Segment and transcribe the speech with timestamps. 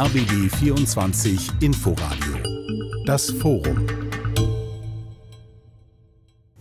[0.00, 2.36] RBB 24 Inforadio.
[3.04, 3.84] Das Forum.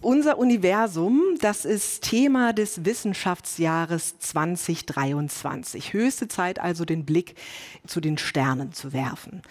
[0.01, 5.93] Unser Universum, das ist Thema des Wissenschaftsjahres 2023.
[5.93, 7.35] Höchste Zeit also, den Blick
[7.85, 9.43] zu den Sternen zu werfen.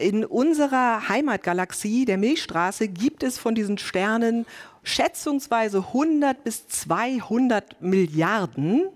[0.00, 4.46] In unserer Heimatgalaxie, der Milchstraße, gibt es von diesen Sternen
[4.82, 8.88] schätzungsweise 100 bis 200 Milliarden.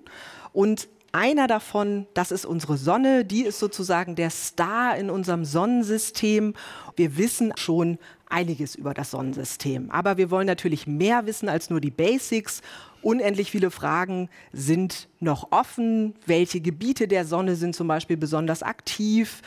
[0.52, 6.54] Und einer davon, das ist unsere Sonne, die ist sozusagen der Star in unserem Sonnensystem.
[6.96, 7.98] Wir wissen schon
[8.28, 12.62] einiges über das Sonnensystem, aber wir wollen natürlich mehr wissen als nur die Basics.
[13.02, 16.14] Unendlich viele Fragen sind noch offen.
[16.24, 19.42] Welche Gebiete der Sonne sind zum Beispiel besonders aktiv?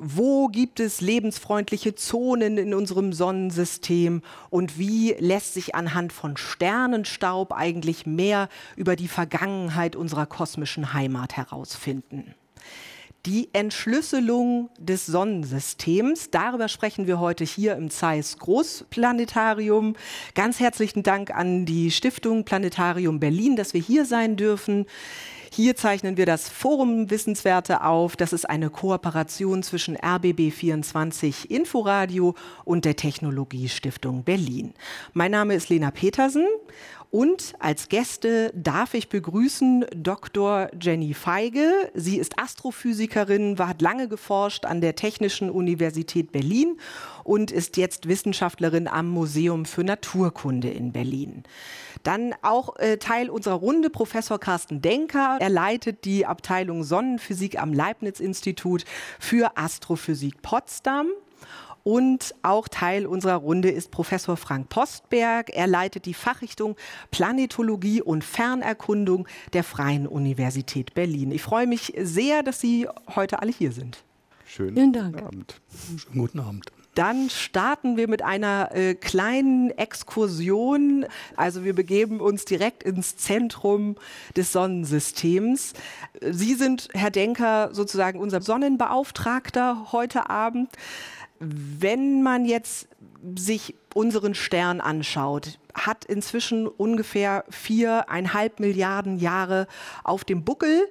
[0.00, 7.52] Wo gibt es lebensfreundliche Zonen in unserem Sonnensystem und wie lässt sich anhand von Sternenstaub
[7.52, 12.34] eigentlich mehr über die Vergangenheit unserer kosmischen Heimat herausfinden.
[13.26, 19.96] Die Entschlüsselung des Sonnensystems, darüber sprechen wir heute hier im Zeiss Großplanetarium.
[20.34, 24.86] Ganz herzlichen Dank an die Stiftung Planetarium Berlin, dass wir hier sein dürfen.
[25.50, 28.16] Hier zeichnen wir das Forum Wissenswerte auf.
[28.16, 34.74] Das ist eine Kooperation zwischen RBB24 Inforadio und der Technologiestiftung Berlin.
[35.14, 36.46] Mein Name ist Lena Petersen
[37.10, 40.68] und als Gäste darf ich begrüßen Dr.
[40.78, 41.90] Jenny Feige.
[41.94, 46.78] Sie ist Astrophysikerin, hat lange geforscht an der Technischen Universität Berlin
[47.24, 51.44] und ist jetzt Wissenschaftlerin am Museum für Naturkunde in Berlin.
[52.02, 55.38] Dann auch äh, Teil unserer Runde Professor Carsten Denker.
[55.40, 58.84] Er leitet die Abteilung Sonnenphysik am Leibniz-Institut
[59.18, 61.08] für Astrophysik Potsdam.
[61.84, 65.50] Und auch Teil unserer Runde ist Professor Frank Postberg.
[65.50, 66.76] Er leitet die Fachrichtung
[67.10, 71.30] Planetologie und Fernerkundung der Freien Universität Berlin.
[71.30, 74.04] Ich freue mich sehr, dass Sie heute alle hier sind.
[74.44, 75.22] Schönen Vielen Dank.
[75.22, 75.60] Abend.
[75.96, 76.72] Schönen guten Abend.
[76.98, 81.06] Dann starten wir mit einer äh, kleinen Exkursion.
[81.36, 83.94] Also wir begeben uns direkt ins Zentrum
[84.36, 85.74] des Sonnensystems.
[86.20, 90.70] Sie sind, Herr Denker, sozusagen unser Sonnenbeauftragter heute Abend.
[91.40, 92.88] Wenn man jetzt
[93.36, 99.66] sich unseren Stern anschaut, hat inzwischen ungefähr viereinhalb Milliarden Jahre
[100.04, 100.88] auf dem Buckel.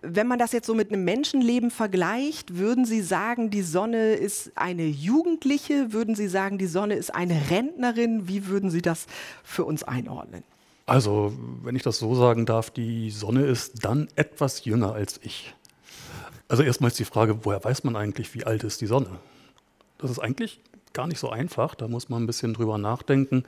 [0.00, 4.52] Wenn man das jetzt so mit einem Menschenleben vergleicht, würden Sie sagen, die Sonne ist
[4.54, 5.92] eine Jugendliche?
[5.92, 8.28] Würden Sie sagen, die Sonne ist eine Rentnerin?
[8.28, 9.06] Wie würden Sie das
[9.42, 10.44] für uns einordnen?
[10.86, 15.54] Also, wenn ich das so sagen darf, die Sonne ist dann etwas jünger als ich.
[16.48, 19.18] Also erstmal ist die Frage, woher weiß man eigentlich, wie alt ist die Sonne?
[19.98, 20.60] Das ist eigentlich
[20.92, 23.44] gar nicht so einfach, da muss man ein bisschen drüber nachdenken.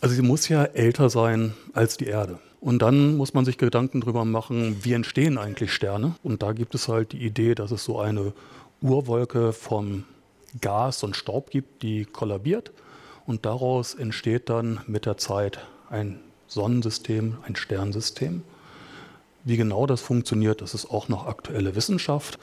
[0.00, 2.38] Also sie muss ja älter sein als die Erde.
[2.60, 6.14] Und dann muss man sich Gedanken darüber machen, wie entstehen eigentlich Sterne.
[6.22, 8.32] Und da gibt es halt die Idee, dass es so eine
[8.82, 10.04] Urwolke von
[10.60, 12.70] Gas und Staub gibt, die kollabiert.
[13.26, 18.42] Und daraus entsteht dann mit der Zeit ein Sonnensystem, ein Sternsystem.
[19.44, 22.38] Wie genau das funktioniert, das ist auch noch aktuelle Wissenschaft.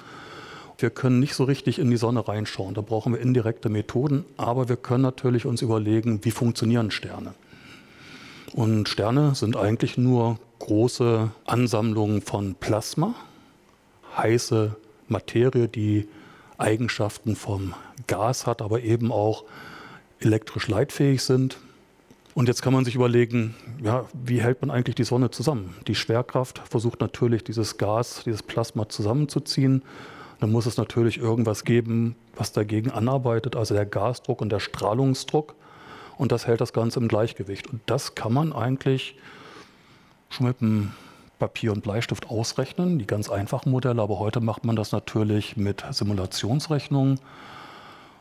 [0.79, 2.75] Wir können nicht so richtig in die Sonne reinschauen.
[2.75, 4.25] Da brauchen wir indirekte Methoden.
[4.37, 7.33] Aber wir können natürlich uns überlegen, wie funktionieren Sterne.
[8.53, 13.15] Und Sterne sind eigentlich nur große Ansammlungen von Plasma,
[14.17, 14.75] heiße
[15.07, 16.07] Materie, die
[16.57, 17.73] Eigenschaften vom
[18.05, 19.45] Gas hat, aber eben auch
[20.19, 21.57] elektrisch leitfähig sind.
[22.35, 25.75] Und jetzt kann man sich überlegen, ja, wie hält man eigentlich die Sonne zusammen?
[25.87, 29.81] Die Schwerkraft versucht natürlich, dieses Gas, dieses Plasma zusammenzuziehen
[30.39, 35.55] dann muss es natürlich irgendwas geben, was dagegen anarbeitet, also der Gasdruck und der Strahlungsdruck.
[36.17, 37.67] Und das hält das Ganze im Gleichgewicht.
[37.67, 39.15] Und das kann man eigentlich
[40.29, 40.93] schon mit einem
[41.39, 45.85] Papier und Bleistift ausrechnen, die ganz einfachen Modelle, aber heute macht man das natürlich mit
[45.91, 47.19] Simulationsrechnungen.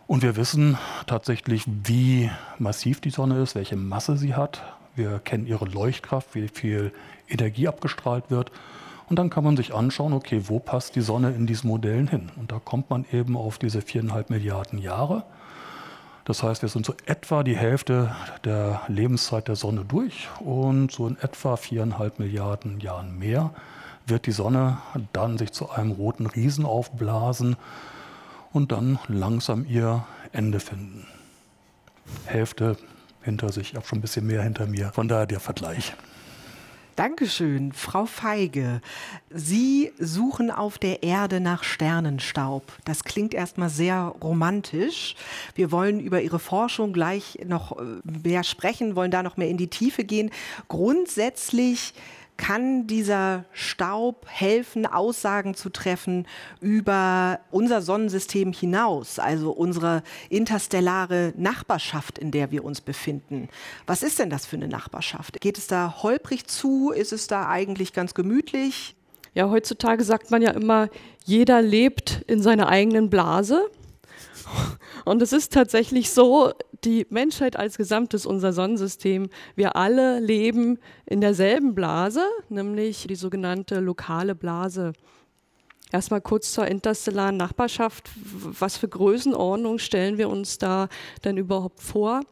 [0.07, 4.63] Und wir wissen tatsächlich, wie massiv die Sonne ist, welche Masse sie hat.
[4.95, 6.93] Wir kennen ihre Leuchtkraft, wie viel
[7.29, 8.53] Energie abgestrahlt wird.
[9.09, 12.31] Und dann kann man sich anschauen, okay, wo passt die Sonne in diesen Modellen hin?
[12.37, 15.25] Und da kommt man eben auf diese viereinhalb Milliarden Jahre.
[16.25, 18.15] Das heißt, wir sind so etwa die Hälfte
[18.45, 23.53] der Lebenszeit der Sonne durch und so in etwa viereinhalb Milliarden Jahren mehr
[24.09, 24.79] wird die Sonne
[25.13, 27.57] dann sich zu einem roten Riesen aufblasen
[28.53, 31.07] und dann langsam ihr Ende finden.
[32.25, 32.77] Hälfte
[33.23, 34.91] hinter sich, ich habe schon ein bisschen mehr hinter mir.
[34.93, 35.95] Von daher der Vergleich.
[36.97, 38.81] Dankeschön, Frau Feige.
[39.29, 42.73] Sie suchen auf der Erde nach Sternenstaub.
[42.87, 45.15] Das klingt erstmal sehr romantisch.
[45.55, 47.85] Wir wollen über Ihre Forschung gleich noch äh,
[48.25, 50.31] mehr sprechen, wollen da noch mehr in die Tiefe gehen.
[50.69, 51.93] Grundsätzlich
[52.37, 56.27] kann dieser Staub helfen, Aussagen zu treffen
[56.61, 63.49] über unser Sonnensystem hinaus, also unsere interstellare Nachbarschaft, in der wir uns befinden.
[63.87, 65.41] Was ist denn das für eine Nachbarschaft?
[65.41, 66.91] Geht es da holprig zu?
[66.91, 68.95] Ist es da eigentlich ganz gemütlich?
[69.35, 70.89] Ja, heutzutage sagt man ja immer,
[71.25, 73.69] jeder lebt in seiner eigenen Blase.
[75.05, 76.53] Und es ist tatsächlich so,
[76.85, 83.81] die Menschheit als Gesamtes, unser Sonnensystem, wir alle leben in derselben Blase, nämlich die sogenannte
[83.81, 84.93] lokale Blase.
[85.93, 88.11] Erstmal kurz zur interstellaren Nachbarschaft.
[88.15, 90.89] Was für Größenordnung stellen wir uns da
[91.25, 92.23] denn überhaupt vor?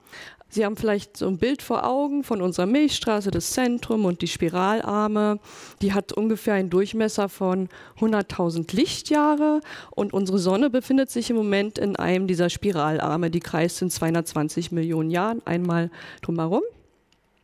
[0.54, 4.28] Sie haben vielleicht so ein Bild vor Augen von unserer Milchstraße, das Zentrum und die
[4.28, 5.40] Spiralarme.
[5.82, 7.68] Die hat ungefähr einen Durchmesser von
[7.98, 13.32] 100.000 Lichtjahre und unsere Sonne befindet sich im Moment in einem dieser Spiralarme.
[13.32, 15.90] Die kreist in 220 Millionen Jahren einmal
[16.22, 16.62] drumherum.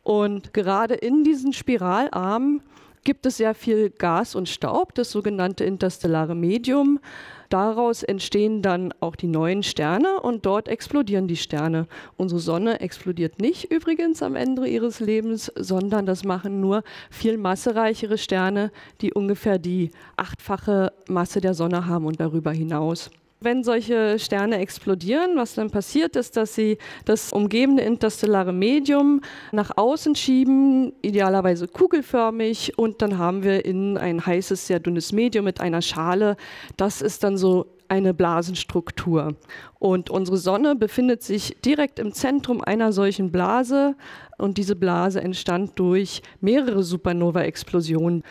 [0.03, 2.61] Und gerade in diesen Spiralarmen
[3.03, 7.01] gibt es sehr viel Gas und Staub, das sogenannte interstellare Medium.
[7.51, 11.85] Daraus entstehen dann auch die neuen Sterne und dort explodieren die Sterne.
[12.15, 18.17] Unsere Sonne explodiert nicht übrigens am Ende ihres Lebens, sondern das machen nur viel massereichere
[18.17, 18.71] Sterne,
[19.01, 23.11] die ungefähr die achtfache Masse der Sonne haben und darüber hinaus.
[23.43, 29.21] Wenn solche Sterne explodieren, was dann passiert ist, dass sie das umgebende interstellare Medium
[29.51, 35.45] nach außen schieben, idealerweise kugelförmig, und dann haben wir innen ein heißes, sehr dünnes Medium
[35.45, 36.37] mit einer Schale.
[36.77, 39.35] Das ist dann so eine Blasenstruktur.
[39.79, 43.95] Und unsere Sonne befindet sich direkt im Zentrum einer solchen Blase
[44.37, 48.21] und diese Blase entstand durch mehrere Supernova-Explosionen.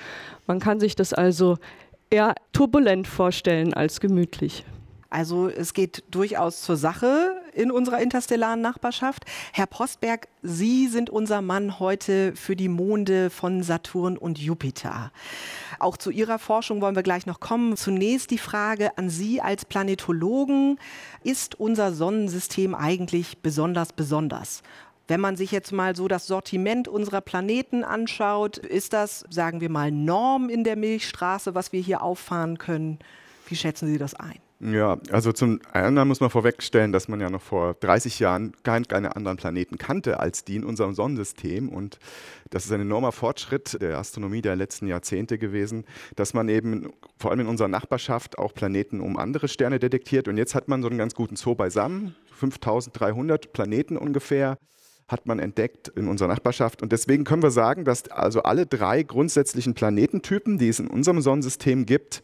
[0.47, 1.59] Man kann sich das also
[2.11, 4.65] eher turbulent vorstellen als gemütlich.
[5.11, 9.25] Also es geht durchaus zur Sache in unserer interstellaren Nachbarschaft.
[9.53, 15.11] Herr Postberg, Sie sind unser Mann heute für die Monde von Saturn und Jupiter.
[15.81, 17.77] Auch zu Ihrer Forschung wollen wir gleich noch kommen.
[17.77, 20.79] Zunächst die Frage an Sie als Planetologen.
[21.25, 24.63] Ist unser Sonnensystem eigentlich besonders besonders?
[25.09, 29.69] Wenn man sich jetzt mal so das Sortiment unserer Planeten anschaut, ist das, sagen wir
[29.69, 33.01] mal, Norm in der Milchstraße, was wir hier auffahren können?
[33.49, 34.39] Wie schätzen Sie das ein?
[34.63, 38.87] Ja, also zum einen muss man vorwegstellen, dass man ja noch vor 30 Jahren kein,
[38.87, 41.71] keine anderen Planeten kannte als die in unserem Sonnensystem.
[41.71, 41.99] Und
[42.51, 47.31] das ist ein enormer Fortschritt der Astronomie der letzten Jahrzehnte gewesen, dass man eben vor
[47.31, 50.29] allem in unserer Nachbarschaft auch Planeten um andere Sterne detektiert.
[50.29, 54.59] Und jetzt hat man so einen ganz guten Zoo beisammen, 5300 Planeten ungefähr
[55.09, 56.83] hat man entdeckt in unserer Nachbarschaft.
[56.83, 61.21] Und deswegen können wir sagen, dass also alle drei grundsätzlichen Planetentypen, die es in unserem
[61.21, 62.23] Sonnensystem gibt,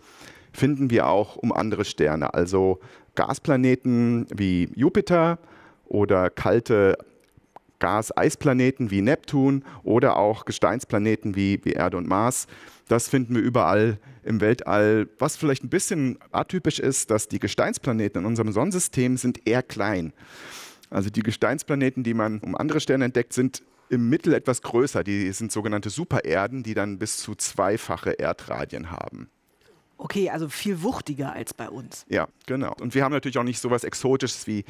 [0.56, 2.80] finden wir auch um andere Sterne, also
[3.14, 5.38] Gasplaneten wie Jupiter
[5.84, 6.96] oder kalte
[7.78, 12.46] Gas-Eisplaneten wie Neptun oder auch Gesteinsplaneten wie, wie Erde und Mars.
[12.88, 15.08] Das finden wir überall im Weltall.
[15.18, 20.12] Was vielleicht ein bisschen atypisch ist, dass die Gesteinsplaneten in unserem Sonnensystem sind eher klein.
[20.90, 25.04] Also die Gesteinsplaneten, die man um andere Sterne entdeckt, sind im Mittel etwas größer.
[25.04, 29.28] Die sind sogenannte Supererden, die dann bis zu zweifache Erdradien haben.
[29.98, 32.04] Okay, also viel wuchtiger als bei uns.
[32.08, 32.74] Ja, genau.
[32.80, 34.64] Und wir haben natürlich auch nicht so etwas Exotisches wie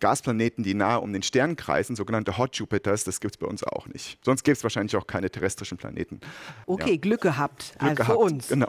[0.00, 3.04] Gasplaneten, die nahe um den Stern kreisen, sogenannte Hot Jupiters.
[3.04, 4.18] Das gibt es bei uns auch nicht.
[4.24, 6.20] Sonst gibt es wahrscheinlich auch keine terrestrischen Planeten.
[6.66, 6.96] Okay, ja.
[6.96, 7.74] Glück gehabt.
[7.78, 8.48] Glück also gehabt, für uns.
[8.48, 8.68] Genau.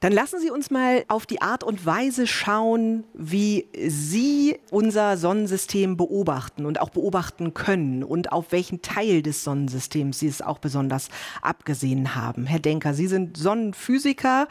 [0.00, 5.96] Dann lassen Sie uns mal auf die Art und Weise schauen, wie Sie unser Sonnensystem
[5.96, 11.08] beobachten und auch beobachten können und auf welchen Teil des Sonnensystems Sie es auch besonders
[11.40, 12.46] abgesehen haben.
[12.46, 14.48] Herr Denker, Sie sind Sonnenphysiker,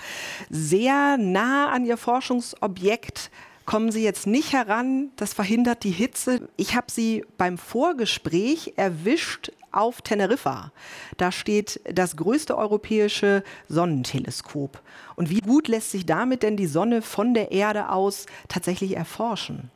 [0.62, 3.32] sehr nah an Ihr Forschungsobjekt
[3.66, 6.50] kommen Sie jetzt nicht heran, das verhindert die Hitze.
[6.58, 10.72] Ich habe Sie beim Vorgespräch erwischt auf Teneriffa.
[11.18, 14.82] Da steht das größte europäische Sonnenteleskop.
[15.16, 19.72] Und wie gut lässt sich damit denn die Sonne von der Erde aus tatsächlich erforschen?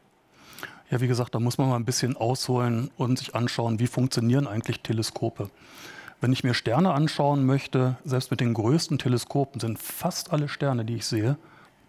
[0.92, 4.46] Ja, wie gesagt, da muss man mal ein bisschen ausholen und sich anschauen, wie funktionieren
[4.46, 5.50] eigentlich Teleskope.
[6.26, 10.84] Wenn ich mir Sterne anschauen möchte, selbst mit den größten Teleskopen sind fast alle Sterne,
[10.84, 11.38] die ich sehe,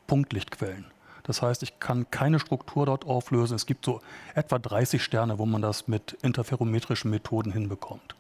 [0.06, 0.84] Punktlichtquellen.
[1.22, 3.54] Das heißt, ich kann keine Struktur dort auflösen.
[3.54, 4.02] Es gibt so
[4.34, 8.14] etwa 30 Sterne, wo man das mit interferometrischen Methoden hinbekommt.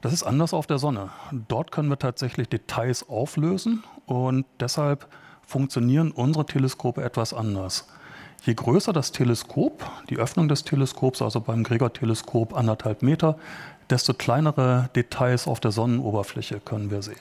[0.00, 1.10] Das ist anders auf der Sonne.
[1.30, 5.06] Dort können wir tatsächlich Details auflösen und deshalb
[5.46, 7.86] funktionieren unsere Teleskope etwas anders.
[8.44, 13.38] Je größer das Teleskop, die Öffnung des Teleskops, also beim Gregor-Teleskop anderthalb Meter,
[13.92, 17.20] desto kleinere Details auf der Sonnenoberfläche können wir sehen.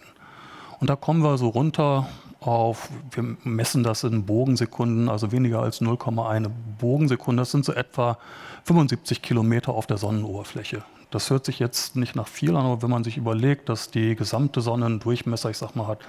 [0.80, 2.08] Und da kommen wir so runter
[2.40, 6.50] auf, wir messen das in Bogensekunden, also weniger als 0,1
[6.80, 7.42] Bogensekunde.
[7.42, 8.18] Das sind so etwa
[8.64, 10.84] 75 Kilometer auf der Sonnenoberfläche.
[11.12, 14.16] Das hört sich jetzt nicht nach viel an, aber wenn man sich überlegt, dass die
[14.16, 16.00] gesamte Sonne einen Durchmesser, ich sag mal, hat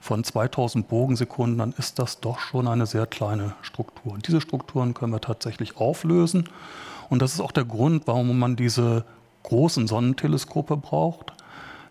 [0.00, 4.14] von 2000 Bogensekunden, dann ist das doch schon eine sehr kleine Struktur.
[4.14, 6.48] Und diese Strukturen können wir tatsächlich auflösen.
[7.10, 9.04] Und das ist auch der Grund, warum man diese
[9.46, 11.32] großen Sonnenteleskope braucht.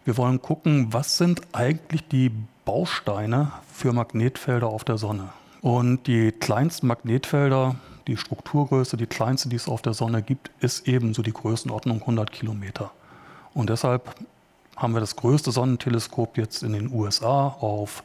[0.03, 2.31] Wir wollen gucken, was sind eigentlich die
[2.65, 5.29] Bausteine für Magnetfelder auf der Sonne.
[5.61, 7.75] Und die kleinsten Magnetfelder,
[8.07, 12.31] die Strukturgröße, die kleinste, die es auf der Sonne gibt, ist ebenso die Größenordnung 100
[12.31, 12.91] Kilometer.
[13.53, 14.13] Und deshalb
[14.75, 18.03] haben wir das größte Sonnenteleskop jetzt in den USA auf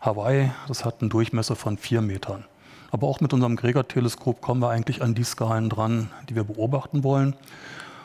[0.00, 0.52] Hawaii.
[0.68, 2.44] Das hat einen Durchmesser von vier Metern.
[2.92, 7.02] Aber auch mit unserem Gregor-Teleskop kommen wir eigentlich an die Skalen dran, die wir beobachten
[7.02, 7.34] wollen.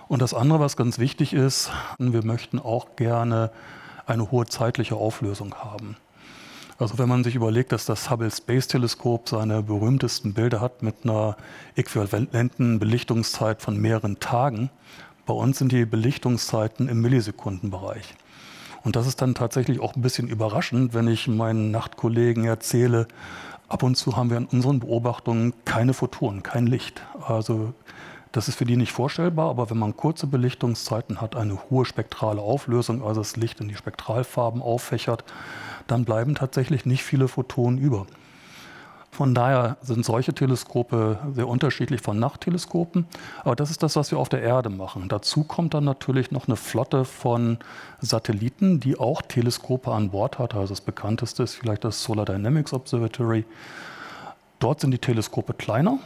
[0.10, 3.52] Und das andere, was ganz wichtig ist, wir möchten auch gerne
[4.08, 5.98] eine hohe zeitliche Auflösung haben.
[6.80, 10.96] Also wenn man sich überlegt, dass das Hubble Space Teleskop seine berühmtesten Bilder hat mit
[11.04, 11.38] einer
[11.76, 14.72] äquivalenten Belichtungszeit von mehreren Tagen,
[15.28, 18.16] bei uns sind die Belichtungszeiten im Millisekundenbereich.
[18.84, 23.08] Und das ist dann tatsächlich auch ein bisschen überraschend, wenn ich meinen Nachtkollegen erzähle,
[23.68, 27.04] ab und zu haben wir in unseren Beobachtungen keine Photonen, kein Licht.
[27.28, 27.76] Also
[28.32, 32.42] das ist für die nicht vorstellbar, aber wenn man kurze Belichtungszeiten hat, eine hohe spektrale
[32.42, 35.24] Auflösung, also das Licht in die Spektralfarben auffächert,
[35.88, 38.06] dann bleiben tatsächlich nicht viele Photonen über.
[39.12, 43.06] Von daher sind solche Teleskope sehr unterschiedlich von Nachtteleskopen.
[43.44, 45.10] Aber das ist das, was wir auf der Erde machen.
[45.10, 47.58] Dazu kommt dann natürlich noch eine Flotte von
[48.00, 50.54] Satelliten, die auch Teleskope an Bord hat.
[50.54, 53.46] Also das bekannteste ist vielleicht das Solar Dynamics Observatory.
[54.60, 56.00] Dort sind die Teleskope kleiner,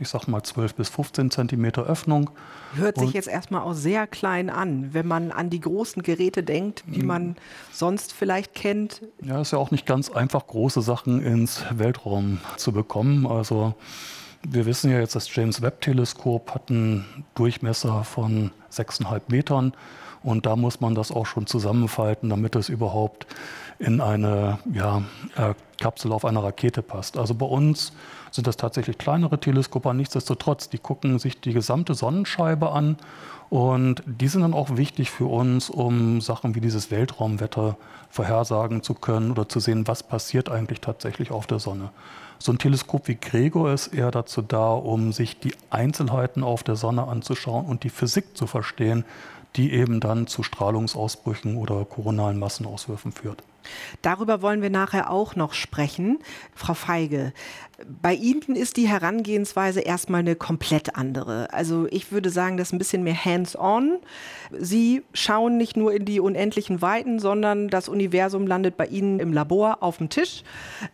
[0.00, 2.30] ich sage mal 12 bis 15 Zentimeter Öffnung.
[2.74, 6.84] Hört sich jetzt erstmal auch sehr klein an, wenn man an die großen Geräte denkt,
[6.86, 7.06] die hm.
[7.06, 7.36] man
[7.70, 9.02] sonst vielleicht kennt.
[9.22, 13.26] Ja, ist ja auch nicht ganz einfach, große Sachen ins Weltraum zu bekommen.
[13.26, 13.74] Also
[14.42, 19.72] wir wissen ja jetzt, das James Webb Teleskop hat einen Durchmesser von 6,5 Metern
[20.22, 23.26] und da muss man das auch schon zusammenfalten, damit es überhaupt
[23.78, 25.02] in eine ja,
[25.36, 27.16] äh, Kapsel auf einer Rakete passt.
[27.16, 27.92] Also bei uns
[28.32, 32.96] sind das tatsächlich kleinere Teleskope, nichtsdestotrotz, die gucken sich die gesamte Sonnenscheibe an
[33.50, 37.76] und die sind dann auch wichtig für uns, um Sachen wie dieses Weltraumwetter
[38.10, 41.90] vorhersagen zu können oder zu sehen, was passiert eigentlich tatsächlich auf der Sonne.
[42.38, 46.76] So ein Teleskop wie Gregor ist eher dazu da, um sich die Einzelheiten auf der
[46.76, 49.04] Sonne anzuschauen und die Physik zu verstehen,
[49.56, 53.42] die eben dann zu Strahlungsausbrüchen oder koronalen Massenauswürfen führt.
[54.00, 56.18] Darüber wollen wir nachher auch noch sprechen.
[56.54, 57.32] Frau Feige,
[58.00, 61.52] bei Ihnen ist die Herangehensweise erstmal eine komplett andere.
[61.52, 63.98] Also ich würde sagen, das ist ein bisschen mehr hands-on.
[64.58, 69.32] Sie schauen nicht nur in die unendlichen Weiten, sondern das Universum landet bei Ihnen im
[69.32, 70.42] Labor auf dem Tisch.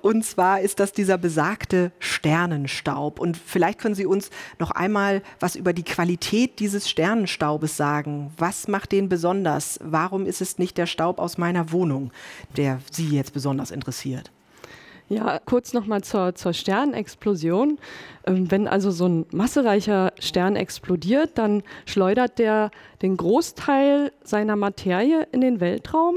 [0.02, 3.18] Und zwar ist das dieser besagte Sternenstaub.
[3.18, 8.32] Und vielleicht können Sie uns noch einmal was über die Qualität dieses Sternenstaubes sagen.
[8.36, 9.78] Was macht den besonders?
[9.82, 12.12] Warum ist es nicht der Staub aus meiner Wohnung,
[12.56, 14.30] der Sie jetzt besonders interessiert?
[15.10, 17.78] Ja, kurz nochmal zur, zur Sternexplosion.
[18.26, 25.26] Ähm, wenn also so ein massereicher Stern explodiert, dann schleudert der den Großteil seiner Materie
[25.32, 26.16] in den Weltraum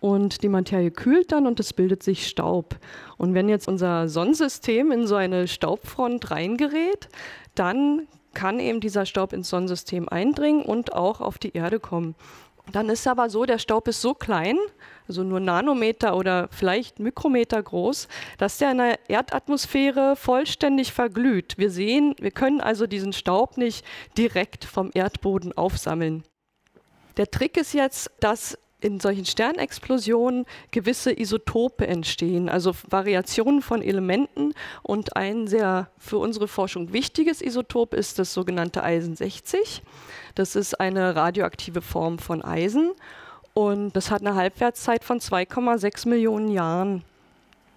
[0.00, 2.76] und die Materie kühlt dann und es bildet sich Staub.
[3.16, 7.08] Und wenn jetzt unser Sonnensystem in so eine Staubfront reingerät,
[7.56, 12.14] dann kann eben dieser Staub ins Sonnensystem eindringen und auch auf die Erde kommen.
[12.72, 14.58] Dann ist aber so, der Staub ist so klein,
[15.06, 21.56] also nur Nanometer oder vielleicht Mikrometer groß, dass der in der Erdatmosphäre vollständig verglüht.
[21.56, 23.84] Wir sehen, wir können also diesen Staub nicht
[24.16, 26.24] direkt vom Erdboden aufsammeln.
[27.16, 34.54] Der Trick ist jetzt, dass in solchen Sternexplosionen gewisse Isotope entstehen, also Variationen von Elementen.
[34.82, 39.82] Und ein sehr für unsere Forschung wichtiges Isotop ist das sogenannte Eisen 60.
[40.34, 42.92] Das ist eine radioaktive Form von Eisen
[43.54, 47.02] und das hat eine Halbwertszeit von 2,6 Millionen Jahren.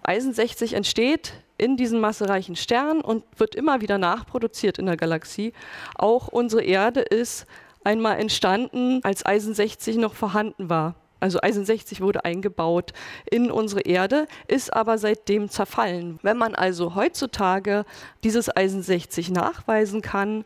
[0.04, 5.52] Eisen 60 entsteht in diesen massereichen Sternen und wird immer wieder nachproduziert in der Galaxie.
[5.96, 7.46] Auch unsere Erde ist
[7.84, 10.94] einmal entstanden, als Eisen 60 noch vorhanden war.
[11.20, 12.92] Also Eisen 60 wurde eingebaut
[13.30, 16.18] in unsere Erde, ist aber seitdem zerfallen.
[16.22, 17.84] Wenn man also heutzutage
[18.24, 20.44] dieses Eisen 60 nachweisen kann,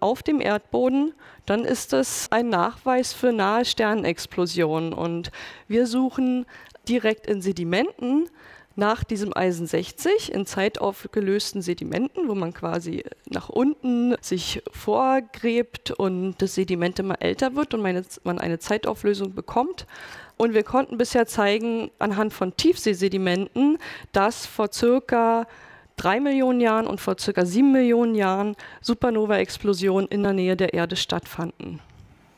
[0.00, 1.14] auf dem Erdboden,
[1.46, 4.92] dann ist es ein Nachweis für nahe Sternexplosionen.
[4.92, 5.30] Und
[5.68, 6.46] wir suchen
[6.88, 8.28] direkt in Sedimenten
[8.76, 16.36] nach diesem Eisen 60 in zeitaufgelösten Sedimenten, wo man quasi nach unten sich vorgräbt und
[16.38, 19.86] das Sediment immer älter wird und man eine Zeitauflösung bekommt.
[20.36, 23.78] Und wir konnten bisher zeigen, anhand von Tiefseesedimenten,
[24.12, 25.46] dass vor circa
[25.96, 30.96] drei Millionen Jahren und vor circa sieben Millionen Jahren Supernova-Explosionen in der Nähe der Erde
[30.96, 31.80] stattfanden.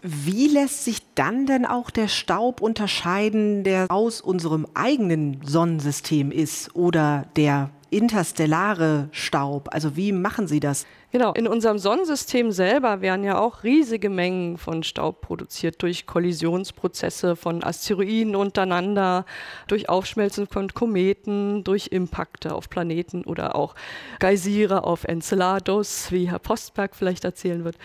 [0.03, 6.75] Wie lässt sich dann denn auch der Staub unterscheiden, der aus unserem eigenen Sonnensystem ist
[6.77, 9.69] oder der interstellare Staub?
[9.73, 10.87] Also wie machen Sie das?
[11.11, 17.35] Genau, in unserem Sonnensystem selber werden ja auch riesige Mengen von Staub produziert durch Kollisionsprozesse
[17.35, 19.25] von Asteroiden untereinander,
[19.69, 23.75] durch Aufschmelzen von Kometen, durch Impakte auf Planeten oder auch
[24.19, 27.79] Geysire auf Enceladus, wie Herr Postberg vielleicht erzählen wird.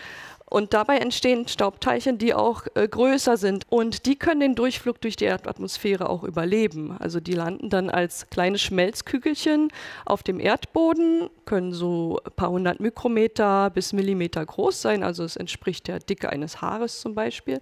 [0.50, 3.64] Und dabei entstehen Staubteilchen, die auch äh, größer sind.
[3.70, 6.96] Und die können den Durchflug durch die Erdatmosphäre auch überleben.
[6.98, 9.68] Also die landen dann als kleine Schmelzkügelchen
[10.04, 15.02] auf dem Erdboden, können so ein paar hundert Mikrometer bis Millimeter groß sein.
[15.02, 17.60] Also es entspricht der Dicke eines Haares zum Beispiel.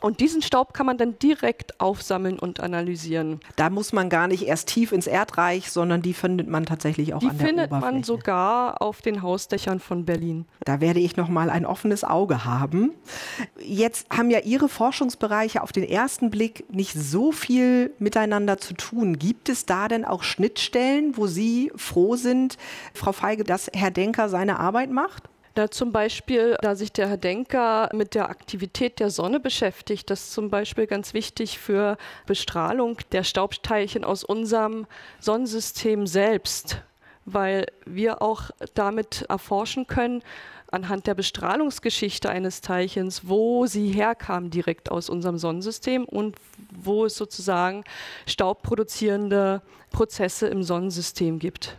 [0.00, 3.40] Und diesen Staub kann man dann direkt aufsammeln und analysieren.
[3.56, 7.18] Da muss man gar nicht erst tief ins Erdreich, sondern die findet man tatsächlich auch
[7.18, 7.94] die an der findet Oberfläche.
[7.94, 10.46] man sogar auf den Hausdächern von Berlin.
[10.64, 12.92] Da werde ich noch mal ein offenes Auge haben.
[13.60, 19.18] Jetzt haben ja Ihre Forschungsbereiche auf den ersten Blick nicht so viel miteinander zu tun.
[19.18, 22.56] Gibt es da denn auch Schnittstellen, wo Sie froh sind,
[22.94, 25.24] Frau Feige, dass Herr Denker seine Arbeit macht?
[25.58, 30.20] Da zum Beispiel, da sich der Herr Denker mit der Aktivität der Sonne beschäftigt, das
[30.20, 34.86] ist zum Beispiel ganz wichtig für Bestrahlung der Staubteilchen aus unserem
[35.18, 36.80] Sonnensystem selbst,
[37.24, 40.22] weil wir auch damit erforschen können,
[40.70, 46.36] anhand der Bestrahlungsgeschichte eines Teilchens, wo sie herkam direkt aus unserem Sonnensystem und
[46.70, 47.82] wo es sozusagen
[48.26, 51.76] staubproduzierende Prozesse im Sonnensystem gibt.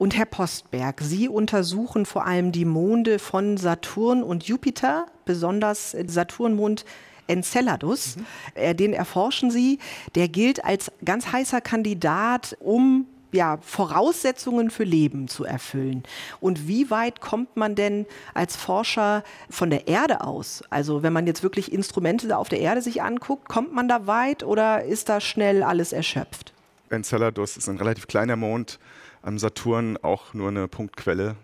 [0.00, 6.86] Und Herr Postberg, Sie untersuchen vor allem die Monde von Saturn und Jupiter, besonders Saturnmond
[7.26, 8.16] Enceladus.
[8.16, 8.76] Mhm.
[8.78, 9.78] Den erforschen Sie.
[10.14, 16.02] Der gilt als ganz heißer Kandidat, um ja, Voraussetzungen für Leben zu erfüllen.
[16.40, 20.64] Und wie weit kommt man denn als Forscher von der Erde aus?
[20.70, 24.44] Also wenn man jetzt wirklich Instrumente auf der Erde sich anguckt, kommt man da weit
[24.44, 26.54] oder ist da schnell alles erschöpft?
[26.88, 28.78] Enceladus ist ein relativ kleiner Mond,
[29.22, 31.36] am Saturn auch nur eine Punktquelle.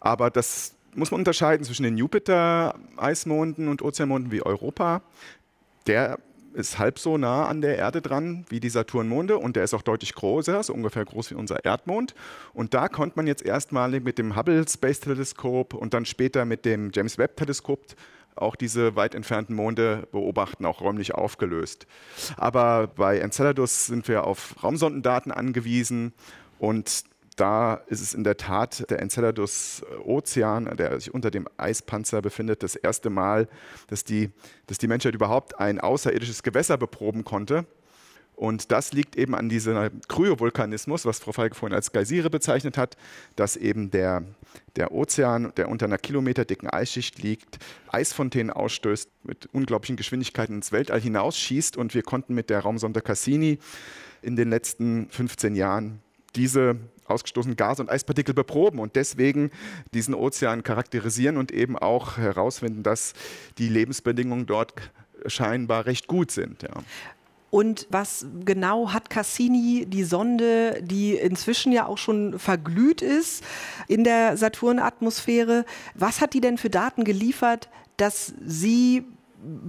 [0.00, 5.02] Aber das muss man unterscheiden zwischen den Jupiter-Eismonden und Ozeanmonden wie Europa.
[5.86, 6.18] Der
[6.54, 9.82] ist halb so nah an der Erde dran wie die Saturnmonde und der ist auch
[9.82, 12.14] deutlich größer, so ungefähr groß wie unser Erdmond.
[12.54, 16.64] Und da konnte man jetzt erstmalig mit dem Hubble Space Teleskop und dann später mit
[16.64, 17.94] dem James Webb Teleskop
[18.34, 21.86] auch diese weit entfernten Monde beobachten, auch räumlich aufgelöst.
[22.36, 26.12] Aber bei Enceladus sind wir auf Raumsondendaten angewiesen
[26.58, 27.04] und
[27.36, 32.76] da ist es in der Tat der Enceladus-Ozean, der sich unter dem Eispanzer befindet, das
[32.76, 33.48] erste Mal,
[33.88, 34.30] dass die,
[34.66, 37.66] dass die Menschheit überhaupt ein außerirdisches Gewässer beproben konnte.
[38.36, 42.96] Und das liegt eben an diesem Kryovulkanismus, was Frau Feige vorhin als Geysire bezeichnet hat,
[43.34, 44.24] dass eben der,
[44.76, 51.00] der Ozean, der unter einer kilometerdicken Eisschicht liegt, Eisfontänen ausstößt, mit unglaublichen Geschwindigkeiten ins Weltall
[51.00, 51.78] hinausschießt.
[51.78, 53.58] Und wir konnten mit der Raumsonde Cassini
[54.20, 56.00] in den letzten 15 Jahren
[56.34, 56.76] diese
[57.08, 59.50] ausgestoßenen Gase und Eispartikel beproben und deswegen
[59.94, 63.14] diesen Ozean charakterisieren und eben auch herausfinden, dass
[63.58, 64.74] die Lebensbedingungen dort
[65.26, 66.62] scheinbar recht gut sind.
[66.62, 66.70] Ja.
[67.50, 73.44] Und was genau hat Cassini, die Sonde, die inzwischen ja auch schon verglüht ist
[73.88, 75.64] in der Saturnatmosphäre,
[75.94, 79.04] was hat die denn für Daten geliefert, dass sie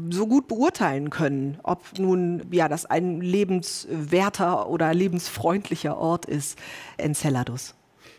[0.10, 6.58] so gut beurteilen können, ob nun ja das ein lebenswerter oder lebensfreundlicher Ort ist,
[6.98, 7.76] Enceladus.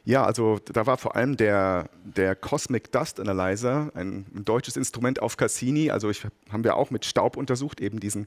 [0.09, 5.37] Ja, also da war vor allem der, der Cosmic Dust Analyzer, ein, deutsches Instrument auf
[5.37, 5.91] Cassini.
[5.91, 8.27] Also ich, haben wir auch mit Staub untersucht, eben diesen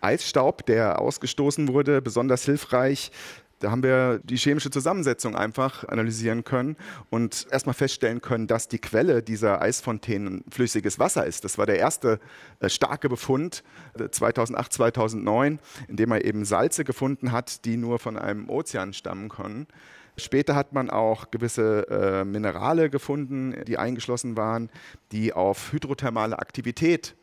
[0.00, 3.10] Eisstaub, der ausgestoßen wurde, besonders hilfreich
[3.60, 6.76] da haben wir die chemische Zusammensetzung einfach analysieren können
[7.10, 11.44] und erstmal feststellen können, dass die Quelle dieser Eisfontänen flüssiges Wasser ist.
[11.44, 12.20] Das war der erste
[12.60, 13.64] äh, starke Befund
[13.98, 18.92] äh, 2008, 2009, in dem man eben Salze gefunden hat, die nur von einem Ozean
[18.92, 19.66] stammen können.
[20.16, 24.68] Später hat man auch gewisse äh, Minerale gefunden, die eingeschlossen waren,
[25.12, 27.14] die auf hydrothermale Aktivität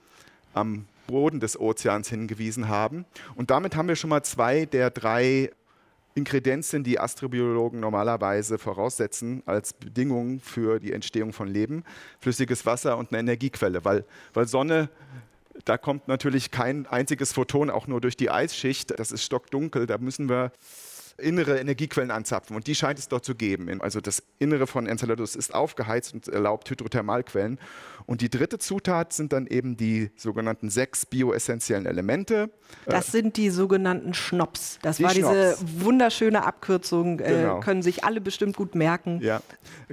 [0.53, 3.05] am Boden des Ozeans hingewiesen haben.
[3.35, 5.51] Und damit haben wir schon mal zwei der drei
[6.15, 11.83] Inkredenzien, die Astrobiologen normalerweise voraussetzen als Bedingung für die Entstehung von Leben,
[12.19, 14.89] flüssiges Wasser und eine Energiequelle, weil, weil Sonne
[15.63, 18.99] da kommt natürlich kein einziges Photon auch nur durch die Eisschicht.
[18.99, 19.85] Das ist stockdunkel.
[19.85, 20.51] Da müssen wir
[21.17, 22.55] innere Energiequellen anzapfen.
[22.55, 23.81] Und die scheint es dort zu geben.
[23.81, 27.59] Also das Innere von Enceladus ist aufgeheizt und erlaubt Hydrothermalquellen.
[28.05, 32.49] Und die dritte Zutat sind dann eben die sogenannten sechs bioessentiellen Elemente.
[32.85, 34.77] Das sind die sogenannten Schnops.
[34.81, 35.63] Das Die war diese Schnops.
[35.83, 37.57] wunderschöne Abkürzung, Genau.
[37.59, 39.19] äh, können sich alle bestimmt gut merken.
[39.21, 39.41] Ja.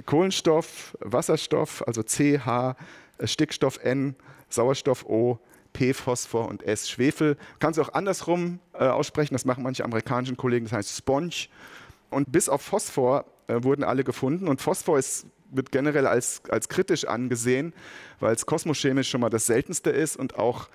[0.05, 2.75] Kohlenstoff, Wasserstoff, also CH,
[3.17, 4.15] äh, Stickstoff N,
[4.49, 5.39] Sauerstoff O,
[5.73, 7.37] P, Phosphor und S, Schwefel.
[7.59, 11.47] Kannst du auch andersrum äh, aussprechen, das machen manche amerikanischen Kollegen, das heißt Sponge.
[12.09, 14.47] Und bis auf Phosphor äh, wurden alle gefunden.
[14.47, 17.73] Und Phosphor ist, wird generell als, als kritisch angesehen,
[18.19, 20.69] weil es kosmochemisch schon mal das seltenste ist und auch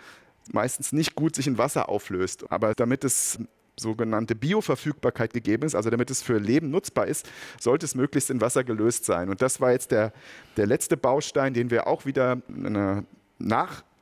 [0.52, 2.50] meistens nicht gut sich in Wasser auflöst.
[2.50, 3.38] Aber damit es
[3.80, 7.30] sogenannte Bioverfügbarkeit gegeben ist, also damit es für Leben nutzbar ist,
[7.60, 9.28] sollte es möglichst in Wasser gelöst sein.
[9.28, 10.12] Und das war jetzt der,
[10.56, 13.04] der letzte Baustein, den wir auch wieder in einer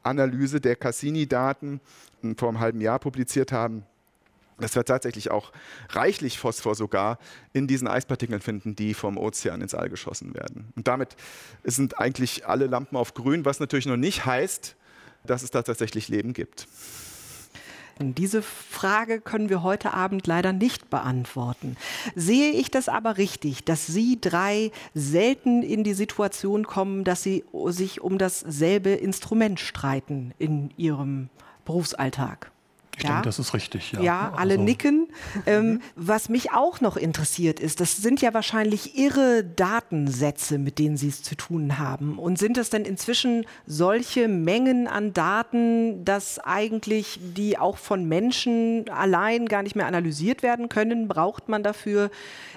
[0.07, 1.81] Nachanalyse der Cassini-Daten
[2.37, 3.85] vor einem halben Jahr publiziert haben
[4.59, 5.53] dass wir tatsächlich auch
[5.91, 7.19] reichlich Phosphor sogar
[7.53, 10.73] in diesen Eispartikeln finden, die vom Ozean ins All geschossen werden.
[10.75, 11.15] Und damit
[11.63, 14.75] sind eigentlich alle Lampen auf grün, was natürlich noch nicht heißt,
[15.27, 16.69] dass es da tatsächlich Leben gibt.
[17.99, 21.77] Diese Frage können wir heute Abend leider nicht beantworten.
[22.15, 27.45] Sehe ich das aber richtig, dass Sie drei selten in die Situation kommen, dass Sie
[27.69, 31.31] sich um dasselbe Instrument streiten in Ihrem
[31.65, 32.51] Berufsalltag?
[32.97, 33.93] Ich denke, das ist richtig.
[33.93, 35.09] Ja, Ja, alle Also, nicken.
[35.45, 40.97] Ähm, was mich auch noch interessiert ist, das sind ja wahrscheinlich irre Datensätze, mit denen
[40.97, 42.19] Sie es zu tun haben.
[42.19, 48.89] Und sind es denn inzwischen solche Mengen an Daten, dass eigentlich die auch von Menschen
[48.89, 51.07] allein gar nicht mehr analysiert werden können?
[51.07, 52.11] Braucht man dafür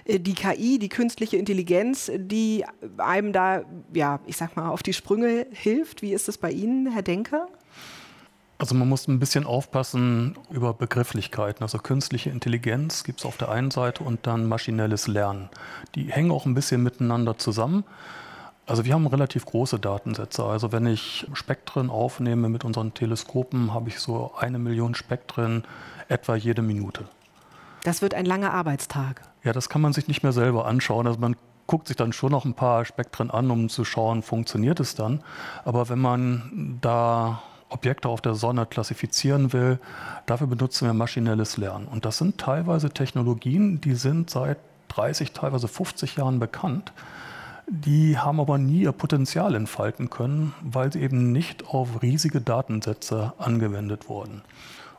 [0.06, 2.64] äh, die KI, die künstliche Intelligenz, die
[2.98, 6.02] einem da, ja, ich sag mal, auf die Sprünge hilft?
[6.02, 7.48] Wie ist es bei Ihnen, Herr Denker?
[8.60, 11.64] Also man muss ein bisschen aufpassen über Begrifflichkeiten.
[11.64, 15.50] Also künstliche Intelligenz gibt es auf der einen Seite und dann maschinelles Lernen.
[15.96, 17.86] Die hängen auch ein bisschen miteinander zusammen.
[18.68, 20.44] Also wir haben relativ große Datensätze.
[20.44, 25.64] Also wenn ich Spektren aufnehme mit unseren Teleskopen, habe ich so eine Million Spektren
[26.10, 27.06] etwa jede Minute.
[27.86, 29.22] Das wird ein langer Arbeitstag.
[29.42, 31.08] Ja, das kann man sich nicht mehr selber anschauen.
[31.08, 34.82] Also man guckt sich dann schon noch ein paar Spektren an, um zu schauen, funktioniert
[34.82, 35.24] es dann.
[35.64, 39.80] Aber wenn man da Objekte auf der Sonne klassifizieren will,
[40.26, 41.88] dafür benutzen wir maschinelles Lernen.
[41.88, 44.58] Und das sind teilweise Technologien, die sind seit
[44.90, 46.92] 30, teilweise 50 Jahren bekannt.
[47.68, 53.34] Die haben aber nie ihr Potenzial entfalten können, weil sie eben nicht auf riesige Datensätze
[53.38, 54.42] angewendet wurden.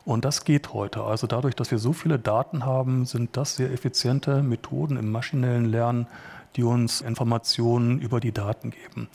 [0.05, 1.03] Und das geht heute.
[1.03, 5.65] Also dadurch, dass wir so viele Daten haben, sind das sehr effiziente Methoden im maschinellen
[5.65, 6.07] Lernen,
[6.55, 9.09] die uns Informationen über die Daten geben.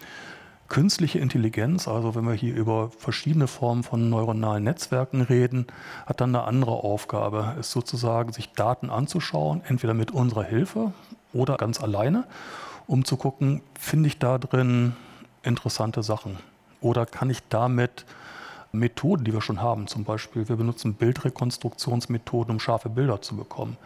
[0.69, 5.67] Künstliche Intelligenz, also wenn wir hier über verschiedene Formen von neuronalen Netzwerken reden,
[6.07, 10.93] hat dann eine andere Aufgabe, ist sozusagen sich Daten anzuschauen, entweder mit unserer Hilfe
[11.33, 12.25] oder ganz alleine,
[12.87, 14.95] um zu gucken, finde ich da drin
[15.43, 16.37] interessante Sachen?
[16.81, 18.05] Oder kann ich damit
[18.73, 23.77] Methoden, die wir schon haben, zum Beispiel wir benutzen Bildrekonstruktionsmethoden, um scharfe Bilder zu bekommen,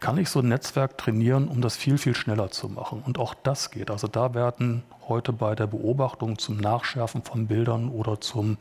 [0.00, 3.02] kann ich so ein Netzwerk trainieren, um das viel, viel schneller zu machen.
[3.04, 3.90] Und auch das geht.
[3.90, 8.58] Also da werden heute bei der Beobachtung zum Nachschärfen von Bildern oder zum